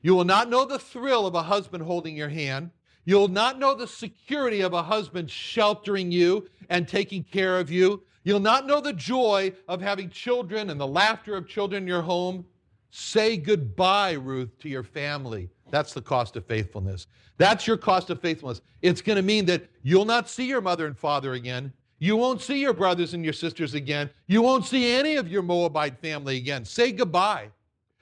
You 0.00 0.14
will 0.14 0.24
not 0.24 0.48
know 0.48 0.64
the 0.64 0.78
thrill 0.78 1.26
of 1.26 1.34
a 1.34 1.42
husband 1.42 1.84
holding 1.84 2.16
your 2.16 2.28
hand. 2.28 2.70
You'll 3.08 3.28
not 3.28 3.58
know 3.58 3.74
the 3.74 3.86
security 3.86 4.60
of 4.60 4.74
a 4.74 4.82
husband 4.82 5.30
sheltering 5.30 6.12
you 6.12 6.46
and 6.68 6.86
taking 6.86 7.24
care 7.24 7.58
of 7.58 7.70
you. 7.70 8.02
You'll 8.22 8.38
not 8.38 8.66
know 8.66 8.82
the 8.82 8.92
joy 8.92 9.54
of 9.66 9.80
having 9.80 10.10
children 10.10 10.68
and 10.68 10.78
the 10.78 10.86
laughter 10.86 11.34
of 11.34 11.48
children 11.48 11.84
in 11.84 11.88
your 11.88 12.02
home. 12.02 12.44
Say 12.90 13.38
goodbye, 13.38 14.12
Ruth, 14.12 14.50
to 14.58 14.68
your 14.68 14.82
family. 14.82 15.48
That's 15.70 15.94
the 15.94 16.02
cost 16.02 16.36
of 16.36 16.44
faithfulness. 16.44 17.06
That's 17.38 17.66
your 17.66 17.78
cost 17.78 18.10
of 18.10 18.20
faithfulness. 18.20 18.60
It's 18.82 19.00
going 19.00 19.16
to 19.16 19.22
mean 19.22 19.46
that 19.46 19.66
you'll 19.82 20.04
not 20.04 20.28
see 20.28 20.46
your 20.46 20.60
mother 20.60 20.84
and 20.84 20.94
father 20.94 21.32
again. 21.32 21.72
You 22.00 22.14
won't 22.14 22.42
see 22.42 22.60
your 22.60 22.74
brothers 22.74 23.14
and 23.14 23.24
your 23.24 23.32
sisters 23.32 23.72
again. 23.72 24.10
You 24.26 24.42
won't 24.42 24.66
see 24.66 24.92
any 24.92 25.16
of 25.16 25.28
your 25.28 25.40
Moabite 25.40 25.98
family 25.98 26.36
again. 26.36 26.62
Say 26.62 26.92
goodbye. 26.92 27.48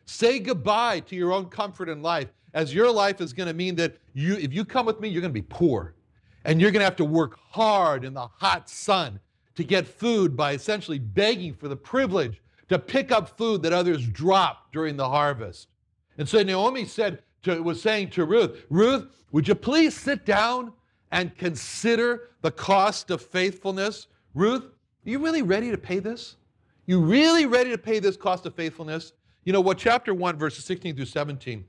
Say 0.05 0.41
goodbye 0.41 0.99
to 0.99 1.15
your 1.15 1.33
own 1.33 1.47
comfort 1.47 1.89
in 1.89 2.03
life 2.03 2.33
as 2.57 2.73
your 2.73 2.91
life 2.91 3.21
is 3.21 3.35
going 3.35 3.49
to 3.49 3.55
mean 3.55 3.75
that 3.75 3.99
you, 4.15 4.35
if 4.37 4.51
you 4.51 4.65
come 4.65 4.87
with 4.87 4.99
me, 4.99 5.11
you're 5.11 5.21
going 5.21 5.33
to 5.33 5.41
be 5.41 5.47
poor. 5.47 5.95
And 6.47 6.59
you're 6.59 6.71
going 6.71 6.81
to 6.81 6.87
have 6.87 6.97
to 6.97 7.05
work 7.05 7.39
hard 7.51 8.03
in 8.03 8.15
the 8.15 8.27
hot 8.27 8.71
sun 8.71 9.21
to 9.57 9.63
get 9.63 9.87
food 9.87 10.35
by 10.35 10.55
essentially 10.55 10.99
begging 10.99 11.53
for 11.53 11.69
the 11.69 11.77
privilege 11.77 12.41
to 12.71 12.79
pick 12.79 13.13
up 13.13 13.37
food 13.37 13.63
that 13.63 13.75
others 13.75 14.07
drop 14.07 14.73
during 14.73 14.97
the 14.97 15.07
harvest. 15.07 15.69
And 16.17 16.27
so 16.27 16.43
Naomi 16.43 16.87
said 16.87 17.23
to, 17.43 17.63
was 17.63 17.83
saying 17.83 18.11
to 18.11 18.25
Ruth, 18.25 18.65
Ruth, 18.71 19.07
would 19.33 19.47
you 19.47 19.55
please 19.55 19.95
sit 19.95 20.25
down 20.25 20.73
and 21.13 21.37
consider 21.37 22.31
the 22.41 22.51
cost 22.51 23.11
of 23.11 23.21
faithfulness? 23.21 24.07
Ruth, 24.35 24.65
are 24.65 25.11
you 25.11 25.19
really 25.19 25.43
ready 25.43 25.71
to 25.71 25.79
pay 25.79 25.99
this? 25.99 26.37
You 26.87 27.01
really 27.01 27.45
ready 27.45 27.69
to 27.71 27.79
pay 27.79 27.99
this 27.99 28.17
cost 28.17 28.47
of 28.47 28.55
faithfulness? 28.55 29.13
You 29.45 29.53
know 29.53 29.61
what 29.61 29.77
chapter 29.77 30.15
1 30.15 30.39
verses 30.39 30.65
16 30.65 30.97
through 30.97 31.05
17 31.05 31.63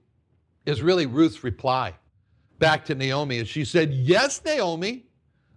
is 0.67 0.81
really 0.81 1.05
Ruth's 1.05 1.43
reply 1.43 1.93
back 2.59 2.83
to 2.85 2.93
Naomi. 2.93 3.39
And 3.39 3.47
she 3.47 3.63
said, 3.65 3.93
Yes, 3.93 4.41
Naomi, 4.45 5.05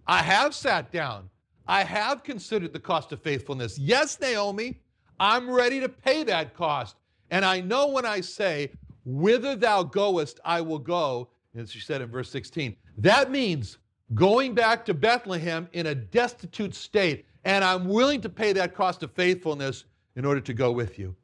I 0.07 0.23
have 0.23 0.55
sat 0.55 0.91
down. 0.93 1.29
I 1.67 1.83
have 1.83 2.23
considered 2.23 2.73
the 2.73 2.81
cost 2.81 3.13
of 3.13 3.21
faithfulness. 3.21 3.79
Yes, 3.79 4.19
Naomi, 4.21 4.81
I'm 5.19 5.51
ready 5.51 5.81
to 5.81 5.89
pay 5.89 6.23
that 6.25 6.55
cost. 6.55 6.97
And 7.31 7.45
I 7.45 7.61
know 7.61 7.89
when 7.89 8.07
I 8.07 8.21
say, 8.21 8.71
Whither 9.05 9.57
thou 9.57 9.83
goest, 9.83 10.39
I 10.45 10.61
will 10.61 10.79
go, 10.79 11.29
as 11.57 11.73
she 11.73 11.81
said 11.81 12.01
in 12.03 12.09
verse 12.09 12.31
16, 12.31 12.77
that 12.99 13.31
means 13.31 13.79
going 14.15 14.55
back 14.55 14.85
to 14.85 14.95
Bethlehem 14.95 15.69
in 15.73 15.87
a 15.87 15.95
destitute 15.95 16.75
state. 16.75 17.27
And 17.45 17.65
I'm 17.65 17.87
willing 17.87 18.21
to 18.21 18.29
pay 18.29 18.53
that 18.53 18.75
cost 18.75 19.03
of 19.03 19.11
faithfulness 19.13 19.85
in 20.15 20.25
order 20.25 20.41
to 20.41 20.55
go 20.55 20.71
with 20.71 20.99
you. 20.99 21.17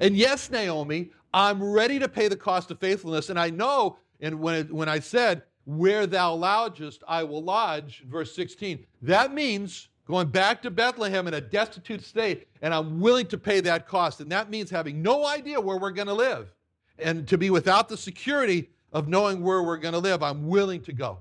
And 0.00 0.16
yes, 0.16 0.50
Naomi, 0.50 1.10
I'm 1.34 1.60
ready 1.60 1.98
to 1.98 2.08
pay 2.08 2.28
the 2.28 2.36
cost 2.36 2.70
of 2.70 2.78
faithfulness. 2.78 3.28
And 3.28 3.38
I 3.40 3.50
know, 3.50 3.98
and 4.20 4.38
when, 4.38 4.54
it, 4.54 4.72
when 4.72 4.88
I 4.88 5.00
said, 5.00 5.42
Where 5.64 6.06
thou 6.06 6.32
lodgest, 6.32 7.02
I 7.08 7.24
will 7.24 7.42
lodge, 7.42 8.04
verse 8.08 8.34
16, 8.36 8.86
that 9.02 9.34
means 9.34 9.88
going 10.06 10.28
back 10.28 10.62
to 10.62 10.70
Bethlehem 10.70 11.26
in 11.26 11.34
a 11.34 11.40
destitute 11.40 12.04
state, 12.04 12.46
and 12.62 12.72
I'm 12.72 13.00
willing 13.00 13.26
to 13.26 13.36
pay 13.36 13.60
that 13.62 13.88
cost. 13.88 14.20
And 14.20 14.30
that 14.30 14.48
means 14.48 14.70
having 14.70 15.02
no 15.02 15.26
idea 15.26 15.60
where 15.60 15.76
we're 15.76 15.90
going 15.90 16.06
to 16.06 16.14
live. 16.14 16.52
And 17.00 17.26
to 17.26 17.36
be 17.36 17.50
without 17.50 17.88
the 17.88 17.96
security 17.96 18.70
of 18.92 19.08
knowing 19.08 19.42
where 19.42 19.64
we're 19.64 19.78
going 19.78 19.94
to 19.94 19.98
live, 19.98 20.22
I'm 20.22 20.46
willing 20.46 20.82
to 20.82 20.92
go. 20.92 21.18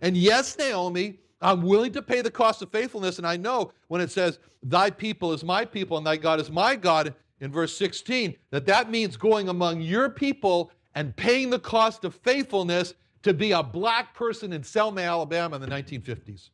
And 0.00 0.16
yes, 0.16 0.56
Naomi, 0.56 1.18
I'm 1.40 1.62
willing 1.62 1.92
to 1.92 2.02
pay 2.02 2.20
the 2.20 2.30
cost 2.30 2.62
of 2.62 2.70
faithfulness. 2.70 3.18
And 3.18 3.26
I 3.26 3.36
know 3.36 3.72
when 3.88 4.00
it 4.00 4.12
says, 4.12 4.38
Thy 4.62 4.90
people 4.90 5.32
is 5.32 5.42
my 5.42 5.64
people 5.64 5.96
and 5.96 6.06
thy 6.06 6.16
God 6.16 6.38
is 6.38 6.50
my 6.52 6.76
God, 6.76 7.14
in 7.40 7.52
verse 7.52 7.76
16 7.76 8.34
that 8.50 8.66
that 8.66 8.90
means 8.90 9.16
going 9.16 9.48
among 9.48 9.80
your 9.80 10.08
people 10.08 10.70
and 10.94 11.14
paying 11.16 11.50
the 11.50 11.58
cost 11.58 12.04
of 12.04 12.14
faithfulness 12.14 12.94
to 13.22 13.34
be 13.34 13.52
a 13.52 13.62
black 13.62 14.14
person 14.14 14.52
in 14.52 14.62
Selma, 14.62 15.02
Alabama 15.02 15.56
in 15.56 15.62
the 15.62 15.68
1950s 15.68 16.50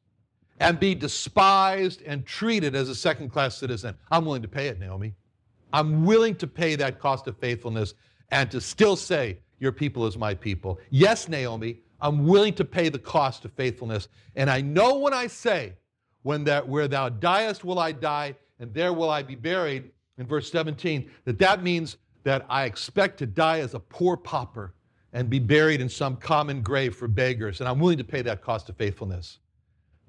and 0.62 0.78
be 0.78 0.94
despised 0.94 2.02
and 2.02 2.24
treated 2.24 2.74
as 2.74 2.88
a 2.88 2.94
second 2.94 3.30
class 3.30 3.56
citizen. 3.56 3.96
I'm 4.10 4.24
willing 4.24 4.42
to 4.42 4.48
pay 4.48 4.68
it, 4.68 4.78
Naomi. 4.78 5.14
I'm 5.72 6.04
willing 6.04 6.36
to 6.36 6.46
pay 6.46 6.76
that 6.76 6.98
cost 7.00 7.26
of 7.26 7.36
faithfulness 7.38 7.94
and 8.30 8.50
to 8.50 8.60
still 8.60 8.96
say, 8.96 9.38
Your 9.58 9.72
people 9.72 10.06
is 10.06 10.16
my 10.16 10.34
people. 10.34 10.78
Yes, 10.90 11.28
Naomi, 11.28 11.80
I'm 12.00 12.26
willing 12.26 12.54
to 12.54 12.64
pay 12.64 12.88
the 12.88 12.98
cost 12.98 13.44
of 13.44 13.52
faithfulness. 13.52 14.08
And 14.36 14.48
I 14.48 14.60
know 14.60 14.98
when 14.98 15.14
I 15.14 15.26
say, 15.26 15.74
when 16.22 16.44
that, 16.44 16.68
Where 16.68 16.88
thou 16.88 17.08
diest 17.08 17.64
will 17.64 17.78
I 17.78 17.92
die, 17.92 18.36
and 18.60 18.72
there 18.72 18.92
will 18.92 19.10
I 19.10 19.22
be 19.22 19.34
buried, 19.34 19.90
in 20.18 20.26
verse 20.26 20.50
17 20.50 21.10
that 21.24 21.38
that 21.38 21.62
means 21.62 21.96
that 22.24 22.46
I 22.48 22.64
expect 22.64 23.18
to 23.18 23.26
die 23.26 23.60
as 23.60 23.74
a 23.74 23.80
poor 23.80 24.16
pauper 24.16 24.74
and 25.12 25.28
be 25.28 25.38
buried 25.38 25.80
in 25.80 25.88
some 25.88 26.16
common 26.16 26.62
grave 26.62 26.94
for 26.96 27.08
beggars, 27.08 27.60
and 27.60 27.68
I'm 27.68 27.78
willing 27.78 27.98
to 27.98 28.04
pay 28.04 28.22
that 28.22 28.42
cost 28.42 28.68
of 28.68 28.76
faithfulness. 28.76 29.38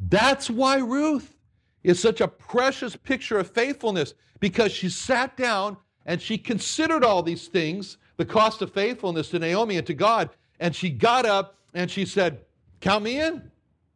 That's 0.10 0.50
why 0.50 0.78
Ruth 0.78 1.36
is 1.84 2.00
such 2.00 2.22
a 2.22 2.28
precious 2.28 2.96
picture 2.96 3.38
of 3.38 3.50
faithfulness 3.50 4.14
because 4.40 4.72
she 4.72 4.90
sat 4.90 5.36
down 5.36 5.78
and 6.06 6.22
she 6.22 6.38
considered 6.38 7.04
all 7.04 7.22
these 7.24 7.48
things, 7.48 7.98
the 8.18 8.26
cost 8.26 8.62
of 8.62 8.72
faithfulness 8.74 9.30
to 9.30 9.40
Naomi 9.40 9.78
and 9.78 9.88
to 9.88 9.94
God, 9.94 10.30
and 10.60 10.76
she 10.76 10.90
got 10.90 11.26
up 11.26 11.58
and 11.74 11.90
she 11.90 12.06
said, 12.06 12.40
Count 12.80 13.04
me 13.04 13.20
in. 13.20 13.50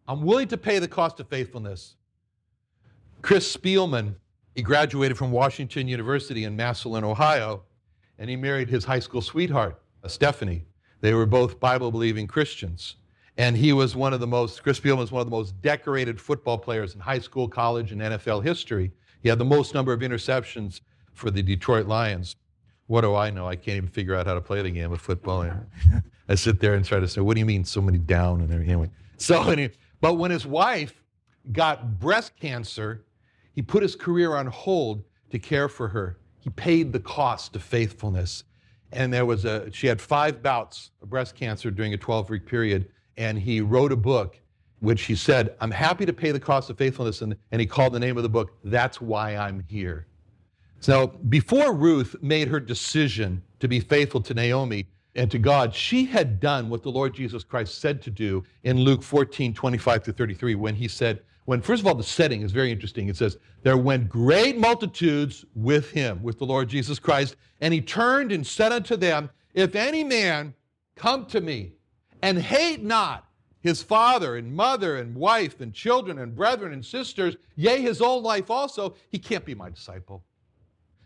I'm 0.08 0.22
willing 0.22 0.48
to 0.50 0.58
pay 0.58 0.80
the 0.80 0.88
cost 0.88 1.20
of 1.20 1.28
faithfulness. 1.28 1.96
Chris 3.22 3.56
Spielman, 3.56 4.16
he 4.58 4.64
graduated 4.64 5.16
from 5.16 5.32
Washington 5.32 5.88
University 5.88 6.44
in 6.44 6.56
Massillon, 6.56 7.04
Ohio, 7.04 7.62
and 8.18 8.28
he 8.28 8.36
married 8.36 8.68
his 8.68 8.84
high 8.84 8.98
school 8.98 9.22
sweetheart, 9.22 9.80
uh, 10.04 10.08
Stephanie. 10.08 10.66
They 11.00 11.14
were 11.14 11.28
both 11.28 11.60
Bible 11.60 11.92
believing 11.92 12.26
Christians. 12.26 12.96
And 13.38 13.56
he 13.56 13.72
was 13.72 13.96
one 13.96 14.14
of 14.14 14.20
the 14.20 14.26
most, 14.26 14.64
Chris 14.64 14.80
Spielman 14.80 14.98
was 14.98 15.12
one 15.12 15.22
of 15.22 15.28
the 15.28 15.36
most 15.36 15.62
decorated 15.62 16.20
football 16.20 16.58
players 16.58 16.96
in 16.96 17.00
high 17.00 17.20
school, 17.20 17.48
college, 17.48 17.92
and 17.92 18.02
NFL 18.02 18.44
history. 18.44 18.92
He 19.22 19.30
had 19.30 19.38
the 19.38 19.46
most 19.46 19.76
number 19.76 19.94
of 19.94 20.00
interceptions 20.00 20.82
for 21.14 21.30
the 21.30 21.44
Detroit 21.44 21.86
Lions. 21.86 22.36
What 22.88 23.02
do 23.02 23.14
I 23.14 23.30
know? 23.30 23.48
I 23.48 23.58
can't 23.58 23.78
even 23.78 23.90
figure 23.90 24.16
out 24.16 24.26
how 24.26 24.34
to 24.34 24.42
play 24.42 24.64
the 24.64 24.72
game 24.72 24.92
of 24.92 25.00
football. 25.00 25.48
I 26.28 26.34
sit 26.34 26.60
there 26.60 26.74
and 26.74 26.84
try 26.84 27.00
to 27.00 27.08
say, 27.08 27.22
what 27.22 27.36
do 27.36 27.42
you 27.42 27.46
mean 27.46 27.64
so 27.64 27.80
many 27.80 28.00
down 28.00 28.42
and 28.42 28.52
everything? 28.52 28.72
Anyway, 28.72 28.90
so 29.18 29.50
anyway, 29.52 29.74
but 30.02 30.16
when 30.16 30.32
his 30.32 30.48
wife 30.48 31.04
got 31.52 32.00
breast 32.00 32.36
cancer, 32.40 33.04
he 33.58 33.64
put 33.64 33.82
his 33.82 33.96
career 33.96 34.36
on 34.36 34.46
hold 34.46 35.04
to 35.32 35.40
care 35.40 35.68
for 35.68 35.88
her. 35.88 36.20
He 36.42 36.52
paid 36.52 36.94
the 36.94 37.00
cost 37.00 37.56
of 37.56 37.64
faithfulness. 37.64 38.44
And 38.92 39.12
there 39.12 39.26
was 39.26 39.46
a, 39.46 39.72
she 39.72 39.88
had 39.88 40.00
five 40.00 40.44
bouts 40.44 40.92
of 41.02 41.10
breast 41.10 41.34
cancer 41.34 41.72
during 41.72 41.96
a 41.96 41.98
12 41.98 42.30
week 42.30 42.46
period. 42.46 42.88
And 43.18 43.40
he 43.40 43.62
wrote 43.62 43.92
a 43.92 43.96
book 43.96 44.40
which 44.80 45.06
he 45.06 45.16
said, 45.16 45.56
I'm 45.60 45.72
happy 45.72 46.06
to 46.06 46.14
pay 46.14 46.32
the 46.32 46.40
cost 46.40 46.70
of 46.70 46.78
faithfulness. 46.78 47.24
And, 47.24 47.36
and 47.52 47.60
he 47.60 47.66
called 47.66 47.94
the 47.94 48.00
name 48.00 48.16
of 48.16 48.22
the 48.22 48.30
book, 48.30 48.52
That's 48.64 49.02
Why 49.02 49.36
I'm 49.36 49.64
Here. 49.68 50.06
So 50.80 51.08
before 51.08 51.74
Ruth 51.74 52.16
made 52.22 52.50
her 52.50 52.60
decision 52.60 53.42
to 53.60 53.68
be 53.68 53.80
faithful 53.80 54.22
to 54.22 54.36
Naomi 54.36 54.86
and 55.16 55.32
to 55.32 55.40
God, 55.40 55.74
she 55.74 56.06
had 56.06 56.40
done 56.40 56.70
what 56.70 56.84
the 56.84 56.92
Lord 56.92 57.16
Jesus 57.16 57.44
Christ 57.44 57.82
said 57.82 58.04
to 58.04 58.12
do 58.12 58.44
in 58.66 58.78
Luke 58.78 59.02
14, 59.02 59.52
25 59.52 60.04
to 60.04 60.14
33, 60.14 60.54
when 60.54 60.76
he 60.76 60.88
said, 60.88 61.22
when 61.48 61.62
first 61.62 61.80
of 61.80 61.88
all, 61.88 61.96
the 61.96 62.04
setting 62.04 62.42
is 62.42 62.52
very 62.52 62.74
interesting. 62.74 63.08
It 63.08 63.16
says, 63.16 63.38
There 63.64 63.78
went 63.78 64.10
great 64.10 64.58
multitudes 64.58 65.46
with 65.56 65.92
him, 65.92 66.22
with 66.22 66.40
the 66.40 66.46
Lord 66.46 66.68
Jesus 66.68 67.00
Christ, 67.00 67.38
and 67.62 67.74
he 67.74 67.80
turned 67.80 68.34
and 68.34 68.46
said 68.46 68.74
unto 68.74 68.98
them, 68.98 69.30
If 69.54 69.74
any 69.74 70.04
man 70.04 70.54
come 70.98 71.26
to 71.28 71.40
me 71.40 71.72
and 72.22 72.38
hate 72.38 72.84
not 72.84 73.30
his 73.62 73.82
father 73.82 74.36
and 74.36 74.54
mother 74.54 74.98
and 74.98 75.16
wife 75.16 75.62
and 75.62 75.74
children 75.74 76.20
and 76.20 76.36
brethren 76.36 76.74
and 76.74 76.86
sisters, 76.86 77.38
yea, 77.56 77.82
his 77.82 78.02
own 78.02 78.24
life 78.24 78.52
also, 78.52 78.96
he 79.08 79.18
can't 79.18 79.46
be 79.46 79.56
my 79.56 79.70
disciple. 79.70 80.26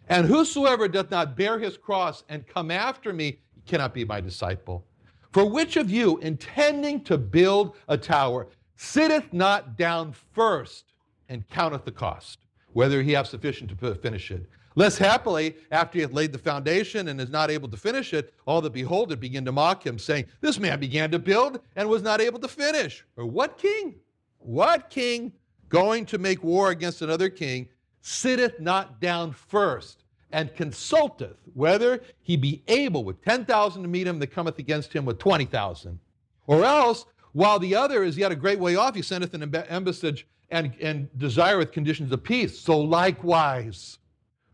And 0.09 0.25
whosoever 0.25 0.87
doth 0.87 1.11
not 1.11 1.37
bear 1.37 1.59
his 1.59 1.77
cross 1.77 2.23
and 2.29 2.47
come 2.47 2.71
after 2.71 3.13
me 3.13 3.37
cannot 3.67 3.93
be 3.93 4.05
my 4.05 4.19
disciple. 4.19 4.87
For 5.33 5.45
which 5.45 5.77
of 5.77 5.91
you, 5.91 6.17
intending 6.17 7.03
to 7.03 7.19
build 7.19 7.75
a 7.87 7.95
tower, 7.95 8.47
sitteth 8.81 9.31
not 9.31 9.77
down 9.77 10.11
first 10.33 10.85
and 11.29 11.47
counteth 11.49 11.85
the 11.85 11.91
cost, 11.91 12.39
whether 12.73 13.03
he 13.03 13.11
have 13.11 13.27
sufficient 13.27 13.69
to 13.69 13.95
finish 13.95 14.31
it. 14.31 14.49
Less 14.75 14.97
happily, 14.97 15.55
after 15.69 15.99
he 15.99 16.01
hath 16.01 16.13
laid 16.13 16.31
the 16.31 16.39
foundation 16.39 17.09
and 17.09 17.21
is 17.21 17.29
not 17.29 17.51
able 17.51 17.69
to 17.69 17.77
finish 17.77 18.11
it, 18.11 18.33
all 18.47 18.59
that 18.61 18.73
behold 18.73 19.11
it 19.11 19.19
begin 19.19 19.45
to 19.45 19.51
mock 19.51 19.85
him, 19.85 19.99
saying, 19.99 20.25
This 20.39 20.59
man 20.59 20.79
began 20.79 21.11
to 21.11 21.19
build 21.19 21.59
and 21.75 21.87
was 21.87 22.01
not 22.01 22.21
able 22.21 22.39
to 22.39 22.47
finish. 22.47 23.05
Or 23.17 23.27
what 23.27 23.59
king? 23.59 23.95
What 24.39 24.89
king 24.89 25.31
going 25.69 26.05
to 26.07 26.17
make 26.17 26.43
war 26.43 26.71
against 26.71 27.03
another 27.03 27.29
king 27.29 27.69
sitteth 28.01 28.59
not 28.59 28.99
down 28.99 29.31
first 29.31 30.05
and 30.31 30.55
consulteth 30.55 31.37
whether 31.53 32.01
he 32.21 32.35
be 32.35 32.63
able 32.67 33.03
with 33.03 33.23
10,000 33.23 33.81
to 33.83 33.87
meet 33.87 34.07
him 34.07 34.17
that 34.19 34.33
cometh 34.33 34.57
against 34.57 34.91
him 34.91 35.05
with 35.05 35.19
20,000? 35.19 35.99
Or 36.47 36.65
else 36.65 37.05
while 37.33 37.59
the 37.59 37.75
other 37.75 38.03
is 38.03 38.17
yet 38.17 38.31
a 38.31 38.35
great 38.35 38.59
way 38.59 38.75
off, 38.75 38.95
he 38.95 39.01
sendeth 39.01 39.33
an 39.33 39.43
embassage 39.69 40.25
and, 40.49 40.73
and 40.81 41.09
desireth 41.17 41.71
conditions 41.71 42.11
of 42.11 42.23
peace. 42.23 42.59
So 42.59 42.79
likewise, 42.79 43.99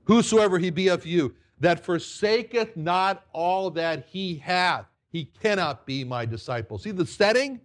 whosoever 0.03 0.59
he 0.59 0.69
be 0.69 0.87
of 0.87 1.05
you, 1.05 1.33
that 1.59 1.83
forsaketh 1.83 2.77
not 2.77 3.25
all 3.33 3.71
that 3.71 4.05
he 4.07 4.35
hath, 4.35 4.85
he 5.11 5.25
cannot 5.41 5.85
be 5.85 6.03
my 6.03 6.25
disciple. 6.25 6.77
See 6.77 6.91
the 6.91 7.05
setting? 7.05 7.59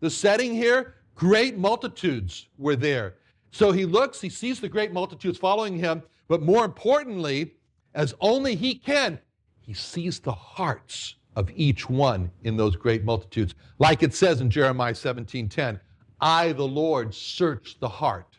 The 0.00 0.10
setting 0.10 0.54
here? 0.54 0.94
Great 1.14 1.56
multitudes 1.56 2.48
were 2.58 2.76
there. 2.76 3.14
So 3.50 3.72
he 3.72 3.84
looks, 3.84 4.20
he 4.20 4.28
sees 4.28 4.60
the 4.60 4.68
great 4.68 4.92
multitudes 4.92 5.38
following 5.38 5.78
him, 5.78 6.02
but 6.26 6.42
more 6.42 6.64
importantly, 6.64 7.54
as 7.94 8.14
only 8.20 8.54
he 8.54 8.74
can, 8.74 9.18
he 9.60 9.72
sees 9.72 10.18
the 10.20 10.32
hearts 10.32 11.14
of 11.38 11.48
each 11.54 11.88
one 11.88 12.28
in 12.42 12.56
those 12.56 12.74
great 12.74 13.04
multitudes. 13.04 13.54
Like 13.78 14.02
it 14.02 14.12
says 14.12 14.40
in 14.40 14.50
Jeremiah 14.50 14.92
17:10, 14.92 15.78
I, 16.20 16.50
the 16.52 16.66
Lord, 16.66 17.14
search 17.14 17.78
the 17.78 17.88
heart. 17.88 18.34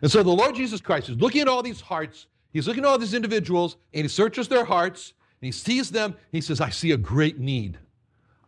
And 0.00 0.10
so 0.10 0.24
the 0.24 0.32
Lord 0.32 0.56
Jesus 0.56 0.80
Christ 0.80 1.08
is 1.08 1.16
looking 1.18 1.42
at 1.42 1.46
all 1.46 1.62
these 1.62 1.80
hearts, 1.80 2.26
he's 2.52 2.66
looking 2.66 2.82
at 2.82 2.88
all 2.88 2.98
these 2.98 3.14
individuals, 3.14 3.76
and 3.94 4.02
he 4.02 4.08
searches 4.08 4.48
their 4.48 4.64
hearts, 4.64 5.14
and 5.40 5.46
he 5.46 5.52
sees 5.52 5.88
them, 5.88 6.16
he 6.32 6.40
says, 6.40 6.60
I 6.60 6.70
see 6.70 6.90
a 6.90 6.96
great 6.96 7.38
need. 7.38 7.78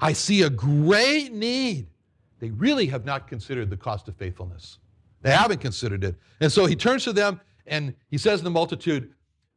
I 0.00 0.12
see 0.12 0.42
a 0.42 0.50
great 0.50 1.32
need. 1.32 1.86
They 2.40 2.50
really 2.50 2.86
have 2.86 3.04
not 3.04 3.28
considered 3.28 3.70
the 3.70 3.76
cost 3.76 4.08
of 4.08 4.16
faithfulness. 4.16 4.78
They 5.22 5.30
haven't 5.30 5.60
considered 5.60 6.02
it. 6.02 6.16
And 6.40 6.50
so 6.50 6.66
he 6.66 6.74
turns 6.74 7.04
to 7.04 7.12
them 7.12 7.40
and 7.68 7.94
he 8.10 8.18
says 8.18 8.40
in 8.40 8.44
the 8.44 8.50
multitude, 8.50 9.14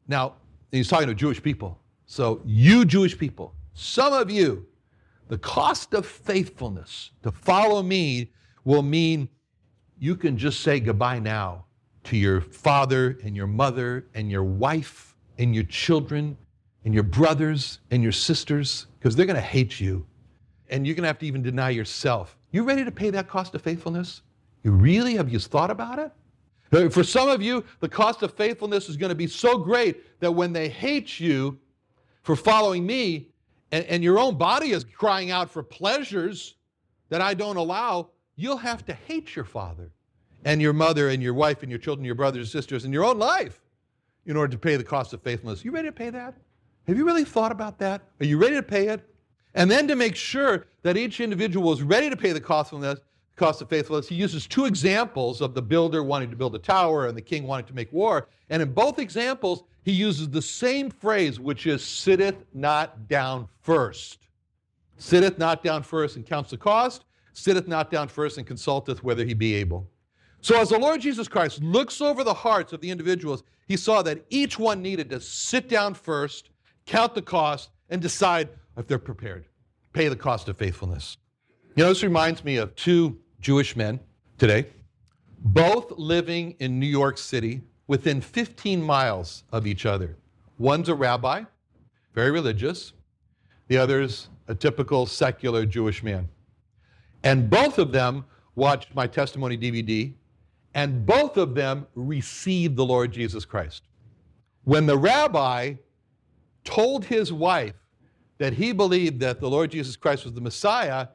now, 0.08 0.36
he's 0.72 0.88
talking 0.88 1.08
to 1.08 1.16
Jewish 1.16 1.42
people. 1.42 1.80
So, 2.06 2.42
you 2.46 2.86
Jewish 2.86 3.18
people, 3.18 3.54
some 3.80 4.12
of 4.12 4.32
you, 4.32 4.66
the 5.28 5.38
cost 5.38 5.94
of 5.94 6.04
faithfulness 6.04 7.12
to 7.22 7.32
follow 7.32 7.84
me 7.84 8.32
will 8.64 8.82
mean 8.82 9.30
you 10.00 10.16
can 10.16 10.36
just 10.36 10.62
say 10.62 10.80
goodbye 10.80 11.20
now 11.20 11.64
to 12.06 12.18
your 12.18 12.42
father 12.42 13.20
and 13.24 13.36
your 13.36 13.46
mother 13.46 14.08
and 14.16 14.32
your 14.32 14.44
wife 14.44 15.16
and 15.38 15.54
your 15.54 15.66
children 15.66 16.36
and 16.86 16.94
your 16.94 17.04
brothers 17.04 17.80
and 17.92 18.02
your 18.02 18.12
sisters 18.12 18.88
because 18.98 19.16
they're 19.16 19.28
going 19.28 19.36
to 19.36 19.42
hate 19.42 19.80
you. 19.80 20.04
And 20.70 20.88
you're 20.88 20.96
going 20.96 21.04
to 21.04 21.08
have 21.08 21.20
to 21.20 21.28
even 21.28 21.44
deny 21.44 21.70
yourself. 21.70 22.36
You 22.50 22.64
ready 22.64 22.84
to 22.84 22.92
pay 22.92 23.12
that 23.12 23.28
cost 23.28 23.54
of 23.54 23.62
faithfulness? 23.62 24.24
You 24.64 24.72
really 24.72 25.18
have 25.18 25.30
you 25.30 25.38
thought 25.38 25.70
about 25.70 26.00
it? 26.00 26.12
Uh, 26.72 26.90
for 26.90 27.04
some 27.04 27.30
of 27.30 27.44
you, 27.44 27.64
the 27.80 27.90
cost 27.90 28.24
of 28.24 28.34
faithfulness 28.34 28.90
is 28.90 28.98
going 28.98 29.10
to 29.10 29.16
be 29.16 29.28
so 29.28 29.56
great 29.56 30.20
that 30.20 30.32
when 30.32 30.52
they 30.52 30.68
hate 30.68 31.20
you 31.20 31.60
for 32.24 32.36
following 32.36 32.84
me, 32.84 33.30
and, 33.72 33.86
and 33.86 34.04
your 34.04 34.20
own 34.20 34.38
body 34.38 34.72
is 34.72 34.84
crying 34.84 35.32
out 35.32 35.50
for 35.50 35.64
pleasures 35.64 36.56
that 37.10 37.22
I 37.22 37.34
don't 37.34 37.58
allow, 37.58 38.10
you'll 38.36 38.58
have 38.58 38.86
to 38.86 38.94
hate 38.94 39.36
your 39.36 39.46
father 39.46 39.92
and 40.46 40.62
your 40.62 40.74
mother 40.74 41.10
and 41.10 41.22
your 41.22 41.34
wife 41.34 41.64
and 41.64 41.72
your 41.72 41.80
children, 41.80 42.06
your 42.06 42.16
brothers 42.16 42.48
and 42.48 42.52
sisters, 42.52 42.86
and 42.86 42.94
your 42.94 43.04
own 43.04 43.18
life 43.18 43.62
in 44.26 44.36
order 44.36 44.52
to 44.52 44.58
pay 44.58 44.76
the 44.76 44.84
cost 44.84 45.14
of 45.14 45.22
faithfulness. 45.22 45.64
You 45.66 45.72
ready 45.72 45.88
to 45.88 45.94
pay 45.94 46.10
that? 46.10 46.36
Have 46.88 46.98
you 46.98 47.06
really 47.06 47.26
thought 47.26 47.52
about 47.52 47.80
that? 47.80 48.02
Are 48.20 48.26
you 48.26 48.38
ready 48.38 48.56
to 48.56 48.64
pay 48.64 48.88
it? 48.88 49.02
And 49.56 49.70
then 49.70 49.88
to 49.88 49.96
make 49.96 50.16
sure 50.16 50.68
that 50.84 50.98
each 50.98 51.20
individual 51.20 51.74
is 51.74 51.82
ready 51.82 52.10
to 52.10 52.16
pay 52.16 52.32
the 52.32 52.40
cost 52.40 52.72
of, 52.74 53.00
cost 53.36 53.62
of 53.62 53.70
faithfulness, 53.70 54.08
he 54.08 54.16
uses 54.16 54.48
two 54.48 54.66
examples 54.66 55.42
of 55.42 55.54
the 55.54 55.62
builder 55.62 56.04
wanting 56.04 56.30
to 56.30 56.36
build 56.36 56.56
a 56.56 56.60
tower 56.60 57.08
and 57.08 57.18
the 57.18 57.22
king 57.22 57.48
wanting 57.48 57.66
to 57.66 57.74
make 57.74 57.92
war. 57.92 58.28
And 58.50 58.62
in 58.62 58.72
both 58.72 59.00
examples, 59.00 59.64
he 59.88 59.94
uses 59.94 60.30
the 60.30 60.42
same 60.42 60.90
phrase, 60.90 61.40
which 61.40 61.66
is 61.66 61.82
sitteth 61.82 62.36
not 62.54 63.08
down 63.08 63.48
first. 63.62 64.28
Sitteth 64.98 65.38
not 65.38 65.64
down 65.64 65.82
first 65.82 66.18
and 66.18 66.26
counts 66.26 66.50
the 66.50 66.58
cost, 66.58 67.06
sitteth 67.32 67.70
not 67.70 67.90
down 67.90 68.10
first 68.10 68.38
and 68.38 68.46
consulteth 68.46 69.02
whether 69.02 69.24
he 69.24 69.34
be 69.34 69.54
able. 69.54 69.90
So, 70.42 70.60
as 70.60 70.68
the 70.72 70.78
Lord 70.78 71.00
Jesus 71.00 71.30
Christ 71.30 71.64
looks 71.64 72.02
over 72.02 72.26
the 72.26 72.34
hearts 72.34 72.74
of 72.74 72.82
the 72.82 72.92
individuals, 72.92 73.44
he 73.66 73.78
saw 73.78 74.02
that 74.02 74.26
each 74.30 74.60
one 74.60 74.82
needed 74.82 75.10
to 75.10 75.22
sit 75.22 75.70
down 75.70 75.94
first, 75.94 76.50
count 76.86 77.16
the 77.16 77.22
cost, 77.22 77.70
and 77.90 78.02
decide 78.02 78.50
if 78.76 78.88
they're 78.88 79.00
prepared. 79.00 79.46
Pay 79.94 80.10
the 80.10 80.18
cost 80.18 80.50
of 80.50 80.58
faithfulness. 80.58 81.16
You 81.78 81.84
know, 81.84 81.90
this 81.90 82.04
reminds 82.04 82.44
me 82.44 82.58
of 82.58 82.76
two 82.76 83.18
Jewish 83.40 83.78
men 83.78 84.02
today, 84.38 84.66
both 85.40 85.92
living 85.92 86.58
in 86.60 86.78
New 86.78 86.88
York 86.88 87.18
City, 87.18 87.62
within 87.88 88.22
15 88.22 88.82
miles 88.82 89.44
of 89.52 89.66
each 89.66 89.86
other. 89.86 90.16
One's 90.60 90.90
a 90.90 90.96
rabbi, 90.96 91.44
very 92.14 92.32
religious, 92.32 92.94
the 93.68 93.78
other's 93.78 94.30
a 94.48 94.56
typical 94.56 95.06
secular 95.06 95.66
Jewish 95.66 96.04
man. 96.04 96.28
And 97.24 97.50
both 97.50 97.78
of 97.78 97.92
them 97.92 98.26
watched 98.56 98.96
my 98.96 99.08
testimony 99.08 99.58
DVD, 99.58 100.14
and 100.74 101.06
both 101.06 101.38
of 101.38 101.56
them 101.56 101.88
received 101.96 102.76
the 102.76 102.86
Lord 102.86 103.12
Jesus 103.12 103.46
Christ. 103.46 103.84
When 104.64 104.86
the 104.86 104.98
rabbi 104.98 105.76
told 106.64 107.06
his 107.06 107.32
wife 107.32 107.76
that 108.38 108.54
he 108.54 108.72
believed 108.72 109.20
that 109.22 109.40
the 109.40 109.50
Lord 109.50 109.72
Jesus 109.72 109.96
Christ 109.96 110.26
was 110.26 110.34
the 110.34 110.42
Messiah, 110.42 111.08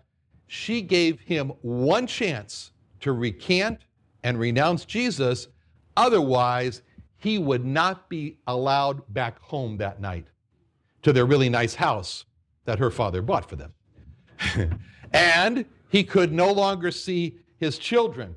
she 0.47 0.83
gave 0.83 1.21
him 1.21 1.53
one 1.63 2.07
chance 2.07 2.73
to 3.01 3.13
recant 3.13 3.81
and 4.23 4.39
renounce 4.39 4.85
Jesus 4.85 5.49
Otherwise, 5.97 6.83
he 7.17 7.39
would 7.39 7.65
not 7.65 8.09
be 8.09 8.39
allowed 8.47 9.03
back 9.13 9.41
home 9.41 9.77
that 9.79 10.01
night 10.01 10.27
to 11.03 11.13
their 11.13 11.27
really 11.27 11.49
nice 11.49 11.75
house 11.75 12.25
that 12.65 12.79
her 12.79 12.91
father 12.91 13.23
bought 13.23 13.49
for 13.49 13.57
them. 13.57 13.73
and 15.13 15.65
he 15.89 16.03
could 16.03 16.33
no 16.33 16.53
longer 16.53 16.91
see 16.91 17.39
his 17.59 17.79
children. 17.79 18.35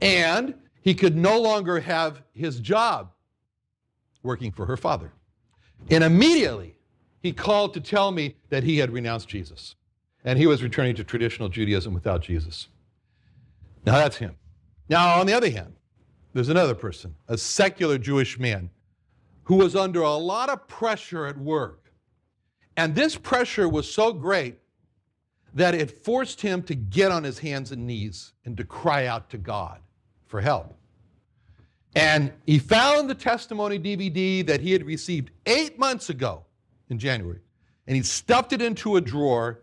And 0.00 0.54
he 0.80 0.94
could 0.94 1.16
no 1.16 1.40
longer 1.40 1.80
have 1.80 2.22
his 2.32 2.60
job 2.60 3.12
working 4.22 4.52
for 4.52 4.66
her 4.66 4.76
father. 4.76 5.12
And 5.90 6.02
immediately 6.02 6.76
he 7.20 7.32
called 7.32 7.74
to 7.74 7.80
tell 7.80 8.10
me 8.10 8.36
that 8.50 8.64
he 8.64 8.78
had 8.78 8.90
renounced 8.90 9.28
Jesus 9.28 9.76
and 10.24 10.38
he 10.38 10.46
was 10.46 10.62
returning 10.62 10.96
to 10.96 11.04
traditional 11.04 11.48
Judaism 11.48 11.94
without 11.94 12.20
Jesus. 12.20 12.66
Now 13.84 13.94
that's 13.94 14.16
him. 14.16 14.34
Now, 14.88 15.20
on 15.20 15.26
the 15.26 15.32
other 15.32 15.50
hand, 15.50 15.75
there's 16.36 16.50
another 16.50 16.74
person, 16.74 17.14
a 17.28 17.38
secular 17.38 17.96
Jewish 17.96 18.38
man, 18.38 18.68
who 19.44 19.54
was 19.54 19.74
under 19.74 20.02
a 20.02 20.16
lot 20.16 20.50
of 20.50 20.68
pressure 20.68 21.24
at 21.24 21.38
work. 21.38 21.90
And 22.76 22.94
this 22.94 23.16
pressure 23.16 23.66
was 23.66 23.90
so 23.90 24.12
great 24.12 24.58
that 25.54 25.74
it 25.74 26.04
forced 26.04 26.42
him 26.42 26.62
to 26.64 26.74
get 26.74 27.10
on 27.10 27.24
his 27.24 27.38
hands 27.38 27.72
and 27.72 27.86
knees 27.86 28.34
and 28.44 28.54
to 28.58 28.64
cry 28.64 29.06
out 29.06 29.30
to 29.30 29.38
God 29.38 29.80
for 30.26 30.42
help. 30.42 30.76
And 31.94 32.30
he 32.44 32.58
found 32.58 33.08
the 33.08 33.14
testimony 33.14 33.78
DVD 33.78 34.46
that 34.46 34.60
he 34.60 34.72
had 34.72 34.84
received 34.84 35.30
eight 35.46 35.78
months 35.78 36.10
ago 36.10 36.44
in 36.90 36.98
January. 36.98 37.40
And 37.86 37.96
he 37.96 38.02
stuffed 38.02 38.52
it 38.52 38.60
into 38.60 38.96
a 38.96 39.00
drawer 39.00 39.62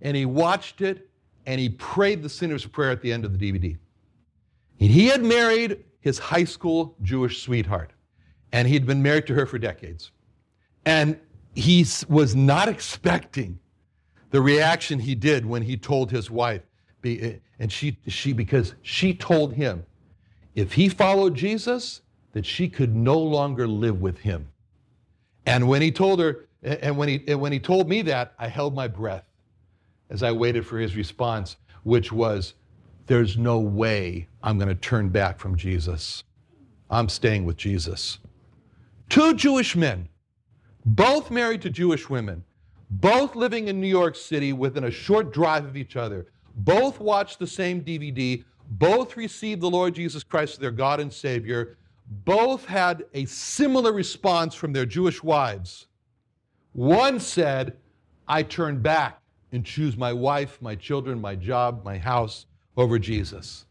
and 0.00 0.16
he 0.16 0.24
watched 0.24 0.82
it 0.82 1.10
and 1.46 1.60
he 1.60 1.68
prayed 1.68 2.22
the 2.22 2.28
sinner's 2.28 2.64
prayer 2.64 2.92
at 2.92 3.02
the 3.02 3.12
end 3.12 3.24
of 3.24 3.36
the 3.36 3.52
DVD. 3.52 3.76
And 4.78 4.88
he 4.88 5.08
had 5.08 5.24
married 5.24 5.82
his 6.02 6.18
high 6.18 6.44
school 6.44 6.94
Jewish 7.02 7.42
sweetheart, 7.42 7.92
and 8.52 8.68
he'd 8.68 8.84
been 8.84 9.02
married 9.02 9.26
to 9.28 9.34
her 9.34 9.46
for 9.46 9.58
decades. 9.58 10.10
And 10.84 11.18
he 11.54 11.86
was 12.08 12.36
not 12.36 12.68
expecting 12.68 13.58
the 14.30 14.42
reaction 14.42 14.98
he 14.98 15.14
did 15.14 15.46
when 15.46 15.62
he 15.62 15.76
told 15.76 16.10
his 16.10 16.30
wife, 16.30 16.62
eh, 17.04 17.34
and 17.58 17.72
she, 17.72 17.98
she 18.08 18.32
because 18.32 18.74
she 18.82 19.14
told 19.14 19.54
him 19.54 19.84
if 20.54 20.72
he 20.72 20.88
followed 20.88 21.34
Jesus, 21.34 22.02
that 22.32 22.44
she 22.44 22.68
could 22.68 22.94
no 22.94 23.18
longer 23.18 23.68
live 23.68 24.00
with 24.00 24.18
him. 24.18 24.48
And 25.46 25.68
when 25.68 25.82
he 25.82 25.92
told 25.92 26.20
her, 26.20 26.48
eh, 26.64 26.76
and 26.82 26.96
when 26.96 27.08
he, 27.08 27.22
and 27.28 27.40
when 27.40 27.52
he 27.52 27.60
told 27.60 27.88
me 27.88 28.02
that, 28.02 28.34
I 28.38 28.48
held 28.48 28.74
my 28.74 28.88
breath 28.88 29.24
as 30.10 30.22
I 30.22 30.32
waited 30.32 30.66
for 30.66 30.78
his 30.78 30.96
response, 30.96 31.56
which 31.84 32.12
was, 32.12 32.54
There's 33.06 33.36
no 33.36 33.58
way 33.58 34.28
I'm 34.42 34.58
going 34.58 34.68
to 34.68 34.74
turn 34.74 35.08
back 35.08 35.38
from 35.38 35.56
Jesus. 35.56 36.22
I'm 36.88 37.08
staying 37.08 37.44
with 37.44 37.56
Jesus. 37.56 38.18
Two 39.08 39.34
Jewish 39.34 39.74
men, 39.74 40.08
both 40.84 41.30
married 41.30 41.62
to 41.62 41.70
Jewish 41.70 42.08
women, 42.08 42.44
both 42.90 43.34
living 43.34 43.68
in 43.68 43.80
New 43.80 43.88
York 43.88 44.14
City 44.14 44.52
within 44.52 44.84
a 44.84 44.90
short 44.90 45.32
drive 45.32 45.64
of 45.64 45.76
each 45.76 45.96
other, 45.96 46.26
both 46.56 47.00
watched 47.00 47.38
the 47.38 47.46
same 47.46 47.82
DVD, 47.82 48.44
both 48.70 49.16
received 49.16 49.60
the 49.62 49.70
Lord 49.70 49.94
Jesus 49.94 50.22
Christ 50.22 50.54
as 50.54 50.58
their 50.58 50.70
God 50.70 51.00
and 51.00 51.12
Savior, 51.12 51.76
both 52.24 52.64
had 52.66 53.04
a 53.14 53.24
similar 53.24 53.92
response 53.92 54.54
from 54.54 54.72
their 54.72 54.86
Jewish 54.86 55.22
wives. 55.22 55.86
One 56.72 57.18
said, 57.18 57.76
I 58.28 58.42
turn 58.42 58.80
back 58.80 59.20
and 59.50 59.64
choose 59.64 59.96
my 59.96 60.12
wife, 60.12 60.60
my 60.60 60.74
children, 60.74 61.20
my 61.20 61.34
job, 61.34 61.84
my 61.84 61.98
house 61.98 62.46
over 62.76 62.98
Jesus. 62.98 63.66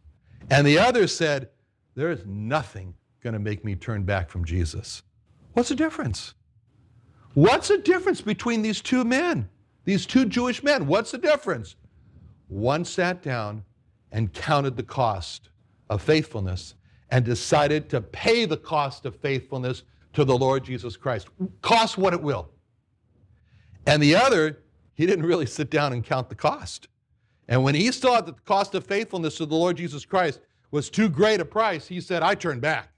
And 0.49 0.65
the 0.65 0.77
other 0.77 1.07
said, 1.07 1.49
There 1.95 2.11
is 2.11 2.25
nothing 2.25 2.93
going 3.21 3.33
to 3.33 3.39
make 3.39 3.63
me 3.63 3.75
turn 3.75 4.03
back 4.03 4.29
from 4.29 4.45
Jesus. 4.45 5.03
What's 5.53 5.69
the 5.69 5.75
difference? 5.75 6.33
What's 7.33 7.69
the 7.69 7.77
difference 7.77 8.21
between 8.21 8.61
these 8.61 8.81
two 8.81 9.03
men, 9.03 9.49
these 9.85 10.05
two 10.05 10.25
Jewish 10.25 10.63
men? 10.63 10.87
What's 10.87 11.11
the 11.11 11.17
difference? 11.17 11.75
One 12.47 12.83
sat 12.83 13.21
down 13.21 13.63
and 14.11 14.33
counted 14.33 14.75
the 14.75 14.83
cost 14.83 15.49
of 15.89 16.01
faithfulness 16.01 16.75
and 17.09 17.23
decided 17.23 17.89
to 17.89 18.01
pay 18.01 18.45
the 18.45 18.57
cost 18.57 19.05
of 19.05 19.15
faithfulness 19.17 19.83
to 20.13 20.25
the 20.25 20.37
Lord 20.37 20.65
Jesus 20.65 20.97
Christ, 20.97 21.29
cost 21.61 21.97
what 21.97 22.13
it 22.13 22.21
will. 22.21 22.49
And 23.85 24.03
the 24.03 24.15
other 24.15 24.57
he 24.93 25.05
didn't 25.07 25.25
really 25.25 25.45
sit 25.45 25.71
down 25.71 25.93
and 25.93 26.03
count 26.03 26.29
the 26.29 26.35
cost. 26.35 26.87
And 27.51 27.65
when 27.65 27.75
he 27.75 27.91
saw 27.91 28.21
that 28.21 28.37
the 28.37 28.41
cost 28.43 28.75
of 28.75 28.85
faithfulness 28.85 29.35
to 29.35 29.45
the 29.45 29.55
Lord 29.55 29.75
Jesus 29.75 30.05
Christ 30.05 30.39
was 30.71 30.89
too 30.89 31.09
great 31.09 31.41
a 31.41 31.45
price, 31.45 31.85
he 31.85 31.99
said, 31.99 32.23
I 32.23 32.33
turn 32.33 32.61
back. 32.61 32.93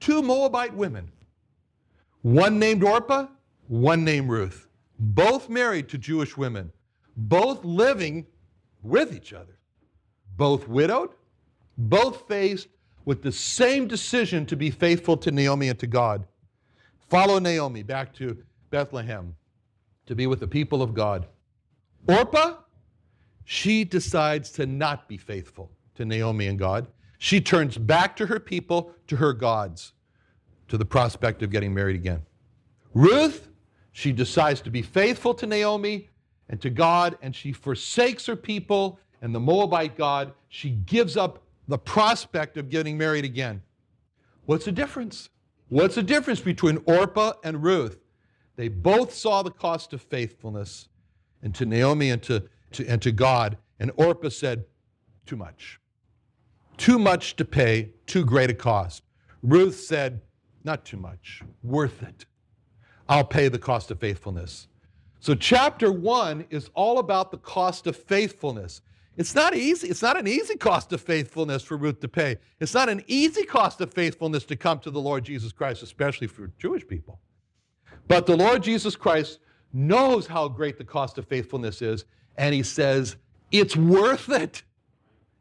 Two 0.00 0.20
Moabite 0.20 0.74
women, 0.74 1.12
one 2.22 2.58
named 2.58 2.82
Orpah, 2.82 3.28
one 3.68 4.04
named 4.04 4.28
Ruth, 4.28 4.66
both 4.98 5.48
married 5.48 5.88
to 5.90 5.96
Jewish 5.96 6.36
women, 6.36 6.72
both 7.16 7.64
living 7.64 8.26
with 8.82 9.14
each 9.14 9.32
other, 9.32 9.60
both 10.36 10.66
widowed, 10.66 11.10
both 11.78 12.26
faced 12.26 12.66
with 13.04 13.22
the 13.22 13.30
same 13.30 13.86
decision 13.86 14.44
to 14.46 14.56
be 14.56 14.72
faithful 14.72 15.16
to 15.18 15.30
Naomi 15.30 15.68
and 15.68 15.78
to 15.78 15.86
God. 15.86 16.26
Follow 17.08 17.38
Naomi 17.38 17.84
back 17.84 18.12
to 18.14 18.42
Bethlehem 18.70 19.36
to 20.06 20.16
be 20.16 20.26
with 20.26 20.40
the 20.40 20.48
people 20.48 20.82
of 20.82 20.94
God. 20.94 21.28
Orpah, 22.08 22.56
she 23.50 23.82
decides 23.82 24.48
to 24.52 24.64
not 24.64 25.08
be 25.08 25.16
faithful 25.16 25.72
to 25.96 26.04
Naomi 26.04 26.46
and 26.46 26.56
God. 26.56 26.86
She 27.18 27.40
turns 27.40 27.76
back 27.76 28.14
to 28.18 28.26
her 28.26 28.38
people, 28.38 28.92
to 29.08 29.16
her 29.16 29.32
gods, 29.32 29.92
to 30.68 30.78
the 30.78 30.84
prospect 30.84 31.42
of 31.42 31.50
getting 31.50 31.74
married 31.74 31.96
again. 31.96 32.22
Ruth, 32.94 33.48
she 33.90 34.12
decides 34.12 34.60
to 34.60 34.70
be 34.70 34.82
faithful 34.82 35.34
to 35.34 35.48
Naomi 35.48 36.08
and 36.48 36.60
to 36.60 36.70
God, 36.70 37.18
and 37.22 37.34
she 37.34 37.52
forsakes 37.52 38.24
her 38.26 38.36
people 38.36 39.00
and 39.20 39.34
the 39.34 39.40
Moabite 39.40 39.98
God. 39.98 40.32
She 40.48 40.70
gives 40.70 41.16
up 41.16 41.42
the 41.66 41.76
prospect 41.76 42.56
of 42.56 42.70
getting 42.70 42.96
married 42.96 43.24
again. 43.24 43.60
What's 44.46 44.66
the 44.66 44.72
difference? 44.72 45.28
What's 45.70 45.96
the 45.96 46.04
difference 46.04 46.40
between 46.40 46.78
Orpah 46.84 47.32
and 47.42 47.64
Ruth? 47.64 47.98
They 48.54 48.68
both 48.68 49.12
saw 49.12 49.42
the 49.42 49.50
cost 49.50 49.92
of 49.92 50.02
faithfulness 50.02 50.88
and 51.42 51.52
to 51.56 51.66
Naomi 51.66 52.10
and 52.10 52.22
to, 52.22 52.44
to, 52.72 52.86
and 52.86 53.00
to 53.02 53.12
God. 53.12 53.56
And 53.78 53.90
Orpah 53.96 54.28
said, 54.28 54.64
Too 55.26 55.36
much. 55.36 55.80
Too 56.76 56.98
much 56.98 57.36
to 57.36 57.44
pay, 57.44 57.92
too 58.06 58.24
great 58.24 58.50
a 58.50 58.54
cost. 58.54 59.02
Ruth 59.42 59.78
said, 59.78 60.20
Not 60.64 60.84
too 60.84 60.96
much, 60.96 61.42
worth 61.62 62.02
it. 62.02 62.26
I'll 63.08 63.24
pay 63.24 63.48
the 63.48 63.58
cost 63.58 63.90
of 63.90 63.98
faithfulness. 63.98 64.68
So, 65.18 65.34
chapter 65.34 65.92
one 65.92 66.46
is 66.48 66.70
all 66.74 66.98
about 66.98 67.30
the 67.30 67.38
cost 67.38 67.86
of 67.86 67.96
faithfulness. 67.96 68.80
It's 69.16 69.34
not 69.34 69.54
easy. 69.54 69.88
It's 69.88 70.00
not 70.00 70.18
an 70.18 70.26
easy 70.26 70.56
cost 70.56 70.92
of 70.94 71.00
faithfulness 71.00 71.62
for 71.62 71.76
Ruth 71.76 72.00
to 72.00 72.08
pay. 72.08 72.38
It's 72.58 72.72
not 72.72 72.88
an 72.88 73.02
easy 73.06 73.44
cost 73.44 73.80
of 73.82 73.92
faithfulness 73.92 74.44
to 74.44 74.56
come 74.56 74.78
to 74.78 74.90
the 74.90 75.00
Lord 75.00 75.24
Jesus 75.24 75.52
Christ, 75.52 75.82
especially 75.82 76.26
for 76.26 76.50
Jewish 76.58 76.86
people. 76.86 77.20
But 78.08 78.24
the 78.24 78.36
Lord 78.36 78.62
Jesus 78.62 78.96
Christ 78.96 79.40
knows 79.72 80.26
how 80.26 80.48
great 80.48 80.78
the 80.78 80.84
cost 80.84 81.18
of 81.18 81.26
faithfulness 81.26 81.82
is, 81.82 82.06
and 82.36 82.54
he 82.54 82.62
says, 82.62 83.16
It's 83.52 83.76
worth 83.76 84.28
it. 84.28 84.62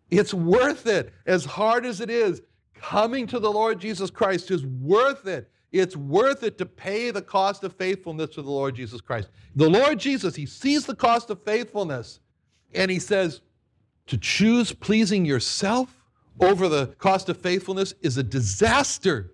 It's 0.10 0.34
worth 0.34 0.88
it. 0.88 1.14
As 1.26 1.46
hard 1.46 1.86
as 1.86 2.02
it 2.02 2.10
is, 2.10 2.42
coming 2.76 3.28
to 3.28 3.40
the 3.40 3.52
Lord 3.52 3.80
Jesus 3.80 4.10
Christ 4.10 4.52
is 4.52 4.66
worth 4.66 5.28
it. 5.28 5.50
It's 5.72 5.96
worth 5.96 6.44
it 6.44 6.58
to 6.58 6.66
pay 6.66 7.12
the 7.12 7.22
cost 7.22 7.64
of 7.64 7.76
faithfulness 7.76 8.32
to 8.32 8.42
the 8.42 8.50
Lord 8.50 8.76
Jesus 8.76 9.02
Christ. 9.02 9.30
The 9.56 9.70
Lord 9.70 10.00
Jesus, 10.00 10.36
he 10.36 10.46
sees 10.46 10.86
the 10.86 10.96
cost 10.96 11.30
of 11.30 11.44
faithfulness, 11.44 12.20
and 12.74 12.90
he 12.90 13.00
says, 13.00 13.42
To 14.08 14.18
choose 14.18 14.74
pleasing 14.74 15.26
yourself 15.26 15.96
over 16.40 16.68
the 16.68 16.88
cost 16.98 17.30
of 17.30 17.38
faithfulness 17.38 17.94
is 18.02 18.18
a 18.18 18.24
disaster. 18.24 19.34